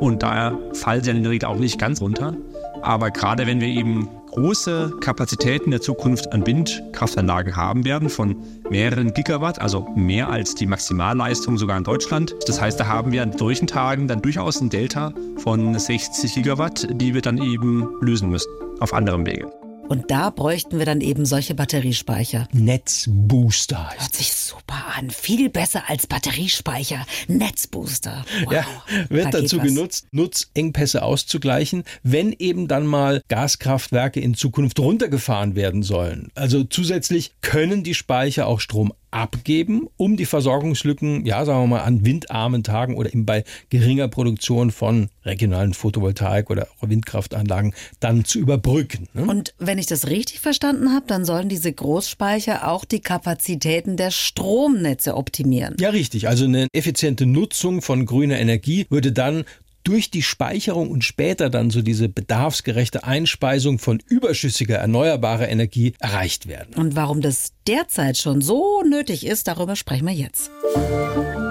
und 0.00 0.22
daher 0.22 0.58
fallen 0.74 1.02
sie 1.02 1.10
in 1.10 1.22
der 1.22 1.32
Regel 1.32 1.48
auch 1.48 1.58
nicht 1.58 1.78
ganz 1.78 2.00
runter. 2.00 2.36
Aber 2.82 3.10
gerade 3.10 3.46
wenn 3.46 3.60
wir 3.60 3.68
eben 3.68 4.08
große 4.30 4.98
Kapazitäten 5.00 5.70
der 5.70 5.80
Zukunft 5.80 6.32
an 6.32 6.46
Windkraftanlagen 6.46 7.56
haben 7.56 7.84
werden 7.84 8.08
von 8.08 8.36
mehreren 8.68 9.14
Gigawatt, 9.14 9.60
also 9.60 9.86
mehr 9.96 10.28
als 10.28 10.54
die 10.54 10.66
Maximalleistung 10.66 11.56
sogar 11.56 11.78
in 11.78 11.84
Deutschland. 11.84 12.34
Das 12.46 12.60
heißt, 12.60 12.78
da 12.78 12.86
haben 12.86 13.12
wir 13.12 13.22
an 13.22 13.36
solchen 13.36 13.66
Tagen 13.66 14.08
dann 14.08 14.20
durchaus 14.20 14.60
ein 14.60 14.68
Delta 14.68 15.12
von 15.38 15.78
60 15.78 16.34
Gigawatt, 16.34 16.86
die 17.00 17.14
wir 17.14 17.22
dann 17.22 17.38
eben 17.38 17.88
lösen 18.00 18.28
müssen 18.28 18.50
auf 18.80 18.92
anderem 18.92 19.24
Wege. 19.24 19.50
Und 19.88 20.10
da 20.10 20.30
bräuchten 20.30 20.78
wir 20.78 20.86
dann 20.86 21.00
eben 21.00 21.26
solche 21.26 21.54
Batteriespeicher. 21.54 22.48
Netzbooster. 22.52 23.90
Hört 23.96 24.14
sich 24.14 24.32
super 24.32 24.84
an. 24.96 25.10
Viel 25.10 25.48
besser 25.48 25.84
als 25.88 26.06
Batteriespeicher. 26.06 27.06
Netzbooster. 27.28 28.24
Wow. 28.44 28.52
Ja, 28.52 28.64
wird 29.08 29.26
da 29.26 29.40
dazu 29.40 29.58
genutzt, 29.58 30.08
Nutzengpässe 30.10 31.02
auszugleichen, 31.02 31.84
wenn 32.02 32.34
eben 32.36 32.66
dann 32.66 32.86
mal 32.86 33.22
Gaskraftwerke 33.28 34.20
in 34.20 34.34
Zukunft 34.34 34.78
runtergefahren 34.78 35.54
werden 35.54 35.82
sollen. 35.82 36.30
Also 36.34 36.64
zusätzlich 36.64 37.32
können 37.40 37.84
die 37.84 37.94
Speicher 37.94 38.46
auch 38.46 38.60
Strom 38.60 38.92
abgeben, 39.16 39.88
um 39.96 40.16
die 40.16 40.26
Versorgungslücken, 40.26 41.24
ja, 41.24 41.44
sagen 41.44 41.62
wir 41.62 41.66
mal, 41.66 41.82
an 41.82 42.04
windarmen 42.04 42.62
Tagen 42.62 42.96
oder 42.96 43.08
eben 43.08 43.24
bei 43.24 43.44
geringer 43.70 44.08
Produktion 44.08 44.70
von 44.70 45.08
regionalen 45.24 45.72
Photovoltaik- 45.72 46.50
oder 46.50 46.68
Windkraftanlagen 46.80 47.74
dann 47.98 48.24
zu 48.24 48.38
überbrücken. 48.38 49.08
Ne? 49.14 49.22
Und 49.22 49.54
wenn 49.58 49.78
ich 49.78 49.86
das 49.86 50.08
richtig 50.08 50.40
verstanden 50.40 50.92
habe, 50.92 51.06
dann 51.06 51.24
sollen 51.24 51.48
diese 51.48 51.72
Großspeicher 51.72 52.68
auch 52.68 52.84
die 52.84 53.00
Kapazitäten 53.00 53.96
der 53.96 54.10
Stromnetze 54.10 55.16
optimieren. 55.16 55.76
Ja, 55.80 55.88
richtig. 55.90 56.28
Also 56.28 56.44
eine 56.44 56.68
effiziente 56.72 57.24
Nutzung 57.24 57.80
von 57.80 58.04
grüner 58.04 58.38
Energie 58.38 58.86
würde 58.90 59.12
dann 59.12 59.44
durch 59.86 60.10
die 60.10 60.22
Speicherung 60.22 60.90
und 60.90 61.04
später 61.04 61.48
dann 61.48 61.70
so 61.70 61.80
diese 61.80 62.08
bedarfsgerechte 62.08 63.04
Einspeisung 63.04 63.78
von 63.78 64.02
überschüssiger 64.08 64.76
erneuerbarer 64.76 65.48
Energie 65.48 65.94
erreicht 66.00 66.48
werden. 66.48 66.74
Und 66.74 66.96
warum 66.96 67.20
das 67.20 67.52
derzeit 67.68 68.16
schon 68.16 68.40
so 68.40 68.82
nötig 68.82 69.24
ist, 69.24 69.46
darüber 69.46 69.76
sprechen 69.76 70.06
wir 70.06 70.14
jetzt. 70.14 70.50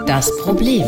Das 0.05 0.35
Problem. 0.37 0.85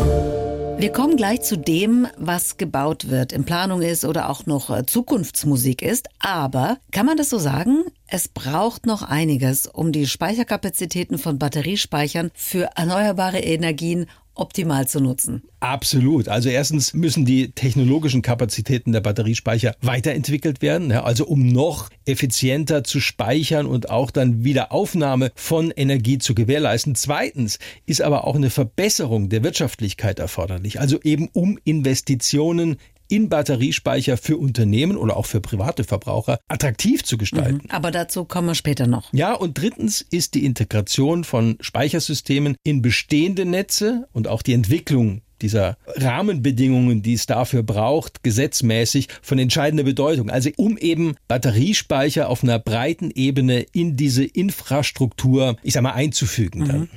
Wir 0.78 0.92
kommen 0.92 1.16
gleich 1.16 1.42
zu 1.42 1.56
dem, 1.56 2.06
was 2.16 2.56
gebaut 2.56 3.10
wird, 3.10 3.32
in 3.32 3.44
Planung 3.44 3.82
ist 3.82 4.04
oder 4.04 4.30
auch 4.30 4.46
noch 4.46 4.70
äh, 4.70 4.86
Zukunftsmusik 4.86 5.82
ist. 5.82 6.08
Aber 6.20 6.76
kann 6.92 7.04
man 7.04 7.16
das 7.16 7.30
so 7.30 7.38
sagen? 7.38 7.82
Es 8.06 8.28
braucht 8.28 8.86
noch 8.86 9.02
einiges, 9.02 9.66
um 9.66 9.90
die 9.90 10.06
Speicherkapazitäten 10.06 11.18
von 11.18 11.36
Batteriespeichern 11.36 12.30
für 12.32 12.70
erneuerbare 12.76 13.40
Energien 13.40 14.06
optimal 14.38 14.86
zu 14.88 15.00
nutzen. 15.00 15.42
Absolut. 15.60 16.28
Also 16.28 16.48
erstens 16.48 16.94
müssen 16.94 17.24
die 17.24 17.50
technologischen 17.50 18.22
Kapazitäten 18.22 18.92
der 18.92 19.00
Batteriespeicher 19.00 19.74
weiterentwickelt 19.80 20.62
werden, 20.62 20.92
also 20.92 21.26
um 21.26 21.48
noch 21.48 21.90
effizienter 22.06 22.84
zu 22.84 23.00
speichern 23.00 23.66
und 23.66 23.90
auch 23.90 24.10
dann 24.10 24.44
Wiederaufnahme 24.44 25.32
von 25.34 25.70
Energie 25.70 26.18
zu 26.18 26.34
gewährleisten. 26.34 26.94
Zweitens 26.94 27.58
ist 27.86 28.00
aber 28.02 28.26
auch 28.26 28.36
eine 28.36 28.50
Verbesserung 28.50 29.28
der 29.28 29.42
Wirtschaftlichkeit 29.42 30.18
erforderlich, 30.18 30.80
also 30.80 31.00
eben 31.02 31.28
um 31.32 31.58
Investitionen 31.64 32.76
in 33.08 33.28
Batteriespeicher 33.28 34.16
für 34.16 34.36
Unternehmen 34.36 34.96
oder 34.96 35.16
auch 35.16 35.26
für 35.26 35.40
private 35.40 35.84
Verbraucher 35.84 36.38
attraktiv 36.48 37.04
zu 37.04 37.18
gestalten. 37.18 37.62
Mhm. 37.64 37.70
Aber 37.70 37.90
dazu 37.90 38.24
kommen 38.24 38.48
wir 38.48 38.54
später 38.54 38.86
noch. 38.86 39.12
Ja, 39.12 39.34
und 39.34 39.58
drittens 39.58 40.00
ist 40.00 40.34
die 40.34 40.44
Integration 40.44 41.24
von 41.24 41.56
Speichersystemen 41.60 42.56
in 42.62 42.82
bestehende 42.82 43.44
Netze 43.44 44.08
und 44.12 44.28
auch 44.28 44.42
die 44.42 44.52
Entwicklung 44.52 45.22
dieser 45.42 45.76
Rahmenbedingungen, 45.86 47.02
die 47.02 47.14
es 47.14 47.26
dafür 47.26 47.62
braucht, 47.62 48.22
gesetzmäßig 48.22 49.08
von 49.22 49.38
entscheidender 49.38 49.84
Bedeutung. 49.84 50.30
Also 50.30 50.50
um 50.56 50.76
eben 50.76 51.14
Batteriespeicher 51.28 52.28
auf 52.28 52.42
einer 52.42 52.58
breiten 52.58 53.10
Ebene 53.14 53.64
in 53.72 53.96
diese 53.96 54.24
Infrastruktur, 54.24 55.56
ich 55.62 55.74
sag 55.74 55.82
mal, 55.82 55.92
einzufügen. 55.92 56.66
Dann. 56.66 56.80
Mhm. 56.80 56.88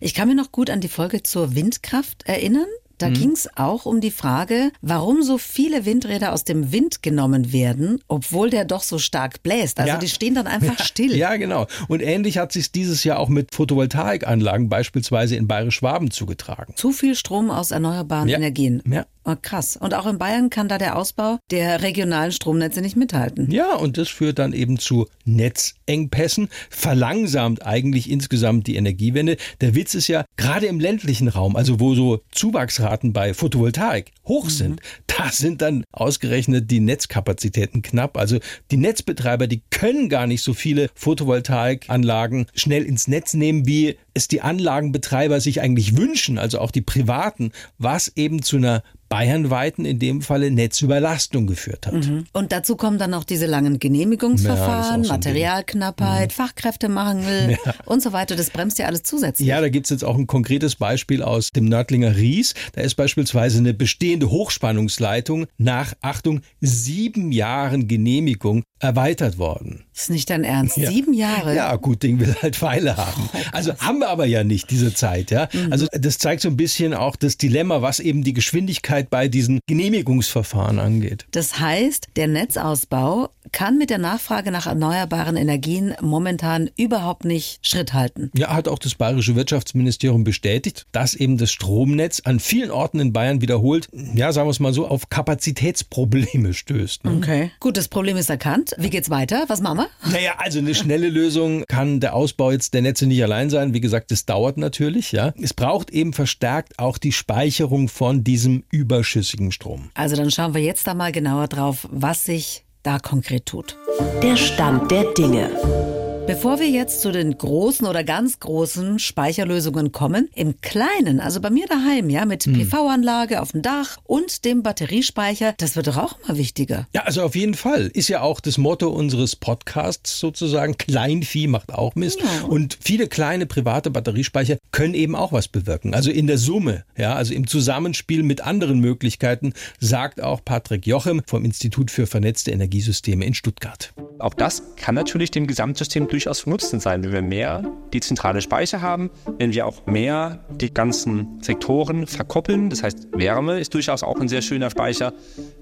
Ich 0.00 0.14
kann 0.14 0.28
mir 0.28 0.34
noch 0.34 0.52
gut 0.52 0.70
an 0.70 0.80
die 0.80 0.88
Folge 0.88 1.22
zur 1.22 1.54
Windkraft 1.54 2.22
erinnern. 2.26 2.66
Da 3.00 3.08
mhm. 3.08 3.14
ging 3.14 3.30
es 3.30 3.48
auch 3.56 3.86
um 3.86 4.00
die 4.00 4.10
Frage, 4.10 4.72
warum 4.82 5.22
so 5.22 5.38
viele 5.38 5.86
Windräder 5.86 6.32
aus 6.32 6.44
dem 6.44 6.70
Wind 6.70 7.02
genommen 7.02 7.52
werden, 7.52 8.00
obwohl 8.08 8.50
der 8.50 8.66
doch 8.66 8.82
so 8.82 8.98
stark 8.98 9.42
bläst. 9.42 9.80
Also 9.80 9.94
ja. 9.94 9.98
die 9.98 10.08
stehen 10.08 10.34
dann 10.34 10.46
einfach 10.46 10.78
ja. 10.78 10.84
still. 10.84 11.16
Ja, 11.16 11.36
genau. 11.36 11.66
Und 11.88 12.02
ähnlich 12.02 12.36
hat 12.36 12.52
sich 12.52 12.72
dieses 12.72 13.02
Jahr 13.02 13.18
auch 13.18 13.30
mit 13.30 13.54
Photovoltaikanlagen 13.54 14.68
beispielsweise 14.68 15.36
in 15.36 15.48
Bayerisch-Schwaben 15.48 16.10
zugetragen. 16.10 16.74
Zu 16.76 16.92
viel 16.92 17.14
Strom 17.14 17.50
aus 17.50 17.70
erneuerbaren 17.70 18.28
ja. 18.28 18.36
Energien. 18.36 18.82
Ja. 18.86 19.06
Oh, 19.24 19.34
krass. 19.40 19.76
Und 19.76 19.92
auch 19.94 20.06
in 20.06 20.16
Bayern 20.18 20.48
kann 20.48 20.68
da 20.68 20.78
der 20.78 20.96
Ausbau 20.96 21.38
der 21.50 21.82
regionalen 21.82 22.32
Stromnetze 22.32 22.80
nicht 22.80 22.96
mithalten. 22.96 23.50
Ja, 23.50 23.74
und 23.76 23.98
das 23.98 24.08
führt 24.08 24.38
dann 24.38 24.54
eben 24.54 24.78
zu 24.78 25.06
Netzengpässen, 25.26 26.48
verlangsamt 26.70 27.66
eigentlich 27.66 28.10
insgesamt 28.10 28.66
die 28.66 28.76
Energiewende. 28.76 29.36
Der 29.60 29.74
Witz 29.74 29.94
ist 29.94 30.08
ja, 30.08 30.24
gerade 30.36 30.66
im 30.66 30.80
ländlichen 30.80 31.28
Raum, 31.28 31.54
also 31.54 31.80
wo 31.80 31.94
so 31.94 32.22
Zuwachsraten 32.32 33.12
bei 33.12 33.34
Photovoltaik 33.34 34.12
hoch 34.26 34.46
Mhm. 34.46 34.50
sind, 34.50 34.80
da 35.06 35.30
sind 35.30 35.60
dann 35.60 35.84
ausgerechnet 35.92 36.70
die 36.70 36.80
Netzkapazitäten 36.80 37.82
knapp. 37.82 38.16
Also 38.16 38.38
die 38.70 38.78
Netzbetreiber, 38.78 39.46
die 39.46 39.62
können 39.70 40.08
gar 40.08 40.26
nicht 40.26 40.42
so 40.42 40.54
viele 40.54 40.88
Photovoltaikanlagen 40.94 42.46
schnell 42.54 42.84
ins 42.84 43.06
Netz 43.08 43.34
nehmen, 43.34 43.66
wie 43.66 43.96
es 44.14 44.28
die 44.28 44.40
Anlagenbetreiber 44.40 45.40
sich 45.40 45.60
eigentlich 45.60 45.96
wünschen, 45.96 46.38
also 46.38 46.58
auch 46.58 46.70
die 46.70 46.80
privaten, 46.80 47.52
was 47.78 48.12
eben 48.16 48.42
zu 48.42 48.56
einer 48.56 48.82
bayernweiten, 49.10 49.84
in 49.84 49.98
dem 49.98 50.22
Falle 50.22 50.50
Netzüberlastung 50.50 51.46
geführt 51.46 51.86
hat. 51.86 51.94
Und 52.32 52.52
dazu 52.52 52.76
kommen 52.76 52.96
dann 52.98 53.10
noch 53.10 53.24
diese 53.24 53.44
langen 53.44 53.78
Genehmigungsverfahren, 53.78 55.02
Ja, 55.02 55.08
so. 55.08 55.12
Materialknappheit, 55.12 56.32
Fachkräftemangel 56.32 57.58
und 57.84 58.02
so 58.02 58.12
weiter. 58.12 58.36
Das 58.36 58.50
bremst 58.50 58.78
ja 58.78 58.86
alles 58.86 59.02
zusätzlich. 59.02 59.48
Ja, 59.48 59.60
da 59.60 59.68
gibt's 59.68 59.90
jetzt 59.90 60.04
auch 60.04 60.16
ein 60.16 60.26
konkretes 60.28 60.76
Beispiel 60.76 61.22
aus 61.22 61.50
dem 61.50 61.64
Nördlinger 61.66 62.16
Ries. 62.16 62.54
Da 62.72 62.82
ist 62.82 62.94
beispielsweise 62.94 63.58
eine 63.58 63.74
bestehende 63.74 64.30
Hochspannungsleitung 64.30 65.46
nach, 65.58 65.92
Achtung, 66.00 66.40
sieben 66.60 67.32
Jahren 67.32 67.88
Genehmigung 67.88 68.62
erweitert 68.78 69.38
worden. 69.38 69.84
Das 69.92 70.04
ist 70.04 70.10
nicht 70.10 70.30
dein 70.30 70.44
Ernst. 70.44 70.76
Sieben 70.76 71.12
Jahre. 71.12 71.54
Ja, 71.54 71.74
gut 71.76 72.02
Ding 72.02 72.20
will 72.20 72.34
halt 72.40 72.56
Pfeile 72.56 72.96
haben. 72.96 73.28
Also 73.52 73.76
haben 73.78 73.98
wir 73.98 74.08
aber 74.08 74.24
ja 74.24 74.44
nicht 74.44 74.70
diese 74.70 74.94
Zeit, 74.94 75.30
ja. 75.30 75.48
Also 75.70 75.86
das 75.92 76.18
zeigt 76.18 76.40
so 76.42 76.48
ein 76.48 76.56
bisschen 76.56 76.94
auch 76.94 77.16
das 77.16 77.36
Dilemma, 77.36 77.82
was 77.82 77.98
eben 78.00 78.22
die 78.22 78.32
Geschwindigkeit 78.32 78.99
bei 79.08 79.28
diesen 79.28 79.60
Genehmigungsverfahren 79.66 80.78
angeht. 80.78 81.26
Das 81.30 81.58
heißt, 81.58 82.08
der 82.16 82.28
Netzausbau 82.28 83.30
kann 83.52 83.78
mit 83.78 83.90
der 83.90 83.98
Nachfrage 83.98 84.50
nach 84.50 84.66
erneuerbaren 84.66 85.36
Energien 85.36 85.94
momentan 86.00 86.70
überhaupt 86.76 87.24
nicht 87.24 87.66
Schritt 87.66 87.94
halten. 87.94 88.30
Ja, 88.36 88.52
hat 88.52 88.68
auch 88.68 88.78
das 88.78 88.94
bayerische 88.94 89.34
Wirtschaftsministerium 89.36 90.24
bestätigt, 90.24 90.86
dass 90.92 91.14
eben 91.14 91.38
das 91.38 91.50
Stromnetz 91.50 92.20
an 92.24 92.40
vielen 92.40 92.70
Orten 92.70 93.00
in 93.00 93.12
Bayern 93.12 93.40
wiederholt, 93.40 93.88
ja, 94.14 94.32
sagen 94.32 94.46
wir 94.46 94.52
es 94.52 94.60
mal 94.60 94.72
so, 94.72 94.86
auf 94.86 95.08
Kapazitätsprobleme 95.08 96.54
stößt. 96.54 97.04
ne? 97.04 97.12
Okay. 97.16 97.50
Gut, 97.60 97.76
das 97.76 97.88
Problem 97.88 98.16
ist 98.16 98.30
erkannt. 98.30 98.74
Wie 98.78 98.90
geht's 98.90 99.10
weiter? 99.10 99.44
Was 99.48 99.60
machen 99.60 99.78
wir? 99.78 100.10
Naja, 100.12 100.34
also 100.38 100.58
eine 100.58 100.74
schnelle 100.74 101.08
Lösung 101.08 101.64
kann 101.66 102.00
der 102.00 102.14
Ausbau 102.14 102.50
jetzt 102.50 102.74
der 102.74 102.82
Netze 102.82 103.06
nicht 103.06 103.22
allein 103.22 103.50
sein. 103.50 103.74
Wie 103.74 103.80
gesagt, 103.80 104.10
das 104.10 104.26
dauert 104.26 104.58
natürlich, 104.58 105.12
ja. 105.12 105.32
Es 105.40 105.54
braucht 105.54 105.90
eben 105.90 106.12
verstärkt 106.12 106.78
auch 106.78 106.98
die 106.98 107.12
Speicherung 107.12 107.88
von 107.88 108.24
diesem 108.24 108.64
überschüssigen 108.90 109.52
Strom. 109.52 109.90
Also 109.94 110.16
dann 110.16 110.30
schauen 110.30 110.52
wir 110.54 110.62
jetzt 110.62 110.86
da 110.86 110.94
mal 110.94 111.12
genauer 111.12 111.46
drauf, 111.46 111.86
was 111.90 112.24
sich 112.24 112.64
da 112.82 112.98
konkret 112.98 113.46
tut. 113.46 113.78
Der 114.22 114.36
Stand 114.36 114.90
der 114.90 115.04
Dinge. 115.14 115.99
Bevor 116.26 116.60
wir 116.60 116.68
jetzt 116.68 117.00
zu 117.00 117.10
den 117.10 117.36
großen 117.36 117.86
oder 117.86 118.04
ganz 118.04 118.38
großen 118.38 118.98
Speicherlösungen 118.98 119.90
kommen, 119.90 120.28
im 120.34 120.60
Kleinen, 120.60 121.18
also 121.18 121.40
bei 121.40 121.50
mir 121.50 121.66
daheim, 121.66 122.08
ja, 122.08 122.24
mit 122.24 122.44
PV-Anlage 122.44 123.42
auf 123.42 123.52
dem 123.52 123.62
Dach 123.62 123.98
und 124.04 124.44
dem 124.44 124.62
Batteriespeicher, 124.62 125.54
das 125.58 125.74
wird 125.76 125.88
doch 125.88 125.96
auch 125.96 126.18
immer 126.24 126.38
wichtiger. 126.38 126.86
Ja, 126.94 127.02
also 127.02 127.22
auf 127.22 127.34
jeden 127.34 127.54
Fall. 127.54 127.90
Ist 127.92 128.08
ja 128.08 128.20
auch 128.20 128.40
das 128.40 128.58
Motto 128.58 128.90
unseres 128.90 129.34
Podcasts 129.34 130.20
sozusagen. 130.20 130.78
Kleinvieh 130.78 131.48
macht 131.48 131.72
auch 131.74 131.94
Mist. 131.96 132.20
Und 132.48 132.78
viele 132.80 133.08
kleine 133.08 133.46
private 133.46 133.90
Batteriespeicher 133.90 134.58
können 134.70 134.94
eben 134.94 135.16
auch 135.16 135.32
was 135.32 135.48
bewirken. 135.48 135.94
Also 135.94 136.10
in 136.10 136.26
der 136.26 136.38
Summe, 136.38 136.84
ja, 136.96 137.14
also 137.14 137.34
im 137.34 137.46
Zusammenspiel 137.46 138.22
mit 138.22 138.42
anderen 138.42 138.78
Möglichkeiten, 138.78 139.52
sagt 139.80 140.22
auch 140.22 140.44
Patrick 140.44 140.86
Jochem 140.86 141.22
vom 141.26 141.44
Institut 141.44 141.90
für 141.90 142.06
vernetzte 142.06 142.50
Energiesysteme 142.52 143.24
in 143.24 143.34
Stuttgart. 143.34 143.92
Auch 144.18 144.34
das 144.34 144.62
kann 144.76 144.94
natürlich 144.94 145.30
dem 145.30 145.46
Gesamtsystem 145.46 146.06
durchaus 146.12 146.40
von 146.40 146.50
Nutzen 146.50 146.80
sein, 146.80 147.02
wenn 147.04 147.12
wir 147.12 147.22
mehr 147.22 147.62
dezentrale 147.92 148.40
Speicher 148.40 148.80
haben, 148.80 149.10
wenn 149.38 149.52
wir 149.52 149.66
auch 149.66 149.86
mehr 149.86 150.40
die 150.50 150.72
ganzen 150.72 151.40
Sektoren 151.42 152.06
verkoppeln. 152.06 152.70
Das 152.70 152.82
heißt, 152.82 153.08
Wärme 153.12 153.60
ist 153.60 153.74
durchaus 153.74 154.02
auch 154.02 154.20
ein 154.20 154.28
sehr 154.28 154.42
schöner 154.42 154.70
Speicher. 154.70 155.12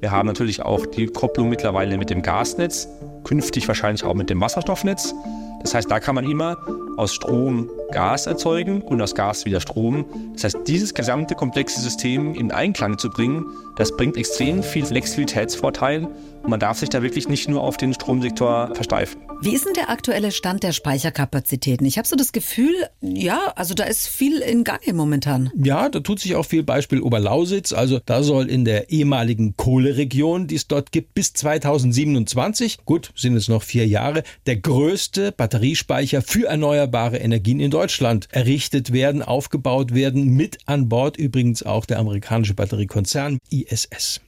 Wir 0.00 0.10
haben 0.10 0.26
natürlich 0.26 0.62
auch 0.62 0.86
die 0.86 1.06
Kopplung 1.06 1.48
mittlerweile 1.48 1.98
mit 1.98 2.10
dem 2.10 2.22
Gasnetz, 2.22 2.88
künftig 3.24 3.68
wahrscheinlich 3.68 4.04
auch 4.04 4.14
mit 4.14 4.30
dem 4.30 4.40
Wasserstoffnetz. 4.40 5.14
Das 5.62 5.74
heißt, 5.74 5.90
da 5.90 6.00
kann 6.00 6.14
man 6.14 6.28
immer 6.28 6.56
aus 6.98 7.14
Strom 7.14 7.70
Gas 7.92 8.26
erzeugen 8.26 8.82
und 8.82 9.00
aus 9.00 9.14
Gas 9.14 9.44
wieder 9.44 9.60
Strom. 9.60 10.04
Das 10.34 10.44
heißt, 10.44 10.58
dieses 10.66 10.92
gesamte 10.92 11.34
komplexe 11.34 11.80
System 11.80 12.34
in 12.34 12.50
Einklang 12.50 12.98
zu 12.98 13.08
bringen, 13.08 13.46
das 13.76 13.96
bringt 13.96 14.16
extrem 14.16 14.62
viel 14.62 14.84
Flexibilitätsvorteil 14.84 16.06
und 16.42 16.50
man 16.50 16.60
darf 16.60 16.78
sich 16.78 16.88
da 16.88 17.02
wirklich 17.02 17.28
nicht 17.28 17.48
nur 17.48 17.62
auf 17.62 17.76
den 17.76 17.94
Stromsektor 17.94 18.74
versteifen. 18.74 19.20
Wie 19.40 19.54
ist 19.54 19.64
denn 19.64 19.74
der 19.74 19.88
aktuelle 19.88 20.32
Stand 20.32 20.64
der 20.64 20.72
Speicherkapazitäten? 20.72 21.86
Ich 21.86 21.96
habe 21.96 22.08
so 22.08 22.16
das 22.16 22.32
Gefühl, 22.32 22.74
ja, 23.00 23.52
also 23.54 23.72
da 23.74 23.84
ist 23.84 24.08
viel 24.08 24.38
in 24.40 24.64
Gange 24.64 24.92
momentan. 24.92 25.52
Ja, 25.56 25.88
da 25.88 26.00
tut 26.00 26.18
sich 26.18 26.34
auch 26.34 26.44
viel. 26.44 26.64
Beispiel 26.64 27.00
Oberlausitz. 27.00 27.72
Also 27.72 28.00
da 28.04 28.24
soll 28.24 28.50
in 28.50 28.64
der 28.64 28.90
ehemaligen 28.90 29.56
Kohleregion, 29.56 30.48
die 30.48 30.56
es 30.56 30.66
dort 30.66 30.90
gibt, 30.90 31.14
bis 31.14 31.32
2027, 31.34 32.78
gut, 32.84 33.12
sind 33.14 33.36
es 33.36 33.48
noch 33.48 33.62
vier 33.62 33.86
Jahre, 33.86 34.24
der 34.46 34.56
größte 34.56 35.30
Batteriespeicher 35.30 36.20
für 36.20 36.48
erneuerbare 36.48 36.87
Energien 36.94 37.60
in 37.60 37.70
Deutschland 37.70 38.28
errichtet 38.30 38.92
werden, 38.92 39.22
aufgebaut 39.22 39.94
werden. 39.94 40.28
Mit 40.28 40.58
an 40.66 40.88
Bord 40.88 41.16
übrigens 41.16 41.62
auch 41.62 41.84
der 41.86 41.98
amerikanische 41.98 42.54
Batteriekonzern 42.54 43.38
ISS. 43.50 44.20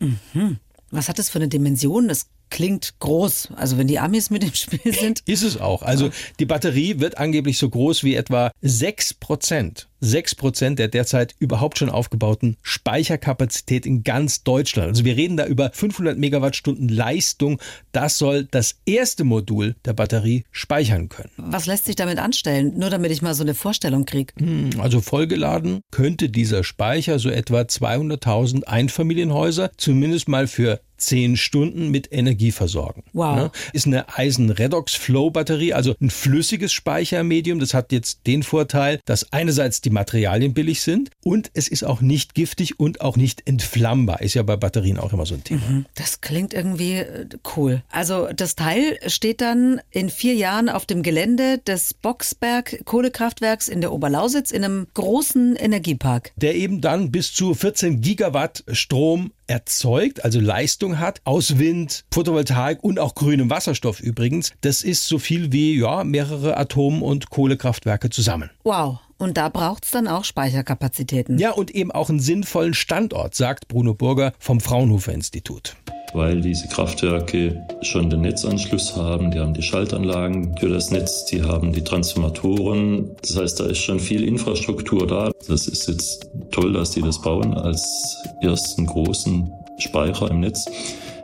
Was 0.90 1.08
hat 1.08 1.18
das 1.18 1.30
für 1.30 1.38
eine 1.38 1.48
Dimension? 1.48 2.08
Das 2.08 2.26
klingt 2.50 2.98
groß. 2.98 3.50
Also 3.56 3.78
wenn 3.78 3.86
die 3.86 3.98
Amis 3.98 4.30
mit 4.30 4.44
im 4.44 4.54
Spiel 4.54 4.92
sind. 4.94 5.20
Ist 5.26 5.42
es 5.42 5.60
auch. 5.60 5.82
Also 5.82 6.10
die 6.38 6.46
Batterie 6.46 7.00
wird 7.00 7.18
angeblich 7.18 7.58
so 7.58 7.68
groß 7.68 8.04
wie 8.04 8.14
etwa 8.14 8.52
6 8.60 9.14
Prozent. 9.14 9.88
6 10.00 10.34
Prozent 10.34 10.78
der 10.78 10.88
derzeit 10.88 11.34
überhaupt 11.38 11.78
schon 11.78 11.90
aufgebauten 11.90 12.56
Speicherkapazität 12.62 13.86
in 13.86 14.02
ganz 14.02 14.42
Deutschland. 14.42 14.88
Also 14.88 15.04
wir 15.04 15.16
reden 15.16 15.36
da 15.36 15.46
über 15.46 15.70
500 15.72 16.18
Megawattstunden 16.18 16.88
Leistung. 16.88 17.60
Das 17.92 18.18
soll 18.18 18.44
das 18.50 18.76
erste 18.86 19.24
Modul 19.24 19.76
der 19.84 19.92
Batterie 19.92 20.44
speichern 20.50 21.08
können. 21.08 21.30
Was 21.36 21.66
lässt 21.66 21.84
sich 21.84 21.96
damit 21.96 22.18
anstellen? 22.18 22.78
Nur 22.78 22.90
damit 22.90 23.12
ich 23.12 23.22
mal 23.22 23.34
so 23.34 23.42
eine 23.42 23.54
Vorstellung 23.54 24.06
kriege. 24.06 24.32
Also 24.78 25.00
vollgeladen 25.00 25.80
könnte 25.90 26.30
dieser 26.30 26.64
Speicher 26.64 27.18
so 27.18 27.28
etwa 27.28 27.60
200.000 27.60 28.64
Einfamilienhäuser 28.64 29.70
zumindest 29.76 30.28
mal 30.28 30.46
für 30.46 30.80
10 31.00 31.36
Stunden 31.36 31.90
mit 31.90 32.12
Energie 32.12 32.52
versorgen. 32.52 33.02
Wow. 33.12 33.36
Ne? 33.36 33.50
Ist 33.72 33.86
eine 33.86 34.16
Eisen-Redox-Flow-Batterie, 34.16 35.72
also 35.72 35.94
ein 36.00 36.10
flüssiges 36.10 36.72
Speichermedium. 36.72 37.58
Das 37.58 37.74
hat 37.74 37.92
jetzt 37.92 38.26
den 38.26 38.42
Vorteil, 38.42 39.00
dass 39.04 39.32
einerseits 39.32 39.80
die 39.80 39.90
Materialien 39.90 40.54
billig 40.54 40.82
sind 40.82 41.10
und 41.24 41.50
es 41.54 41.68
ist 41.68 41.84
auch 41.84 42.00
nicht 42.00 42.34
giftig 42.34 42.78
und 42.78 43.00
auch 43.00 43.16
nicht 43.16 43.46
entflammbar. 43.46 44.20
Ist 44.20 44.34
ja 44.34 44.42
bei 44.42 44.56
Batterien 44.56 44.98
auch 44.98 45.12
immer 45.12 45.26
so 45.26 45.34
ein 45.34 45.44
Thema. 45.44 45.60
Das 45.94 46.20
klingt 46.20 46.54
irgendwie 46.54 46.94
äh, 46.94 47.26
cool. 47.56 47.82
Also 47.90 48.28
das 48.34 48.56
Teil 48.56 48.98
steht 49.06 49.40
dann 49.40 49.80
in 49.90 50.10
vier 50.10 50.34
Jahren 50.34 50.68
auf 50.68 50.86
dem 50.86 51.02
Gelände 51.02 51.58
des 51.58 51.94
Boxberg 51.94 52.84
Kohlekraftwerks 52.84 53.68
in 53.68 53.80
der 53.80 53.92
Oberlausitz 53.92 54.50
in 54.50 54.64
einem 54.64 54.86
großen 54.94 55.56
Energiepark. 55.56 56.32
Der 56.36 56.54
eben 56.54 56.80
dann 56.80 57.10
bis 57.10 57.32
zu 57.32 57.54
14 57.54 58.00
Gigawatt 58.00 58.64
Strom 58.72 59.32
erzeugt, 59.50 60.24
also 60.24 60.38
Leistung 60.38 60.98
hat, 61.00 61.20
aus 61.24 61.58
Wind, 61.58 62.04
Photovoltaik 62.12 62.82
und 62.84 63.00
auch 63.00 63.16
grünem 63.16 63.50
Wasserstoff 63.50 64.00
übrigens. 64.00 64.52
Das 64.60 64.82
ist 64.82 65.06
so 65.06 65.18
viel 65.18 65.52
wie 65.52 65.78
ja, 65.78 66.04
mehrere 66.04 66.56
Atom- 66.56 67.02
und 67.02 67.30
Kohlekraftwerke 67.30 68.10
zusammen. 68.10 68.50
Wow. 68.62 69.00
Und 69.18 69.36
da 69.36 69.50
braucht's 69.50 69.90
dann 69.90 70.08
auch 70.08 70.24
Speicherkapazitäten. 70.24 71.38
Ja, 71.38 71.50
und 71.50 71.72
eben 71.72 71.90
auch 71.90 72.08
einen 72.08 72.20
sinnvollen 72.20 72.72
Standort, 72.72 73.34
sagt 73.34 73.68
Bruno 73.68 73.92
Burger 73.92 74.32
vom 74.38 74.60
Fraunhofer 74.60 75.12
Institut. 75.12 75.76
Weil 76.12 76.40
diese 76.40 76.68
Kraftwerke 76.68 77.66
schon 77.82 78.10
den 78.10 78.22
Netzanschluss 78.22 78.96
haben, 78.96 79.30
die 79.30 79.38
haben 79.38 79.54
die 79.54 79.62
Schaltanlagen 79.62 80.56
für 80.56 80.68
das 80.68 80.90
Netz, 80.90 81.24
die 81.26 81.42
haben 81.42 81.72
die 81.72 81.84
Transformatoren. 81.84 83.16
Das 83.22 83.36
heißt, 83.36 83.60
da 83.60 83.66
ist 83.66 83.78
schon 83.78 84.00
viel 84.00 84.24
Infrastruktur 84.24 85.06
da. 85.06 85.30
Das 85.48 85.68
ist 85.68 85.88
jetzt 85.88 86.30
toll, 86.50 86.72
dass 86.72 86.92
die 86.92 87.02
das 87.02 87.20
bauen 87.20 87.54
als 87.54 88.16
ersten 88.42 88.86
großen 88.86 89.50
Speicher 89.78 90.30
im 90.30 90.40
Netz. 90.40 90.66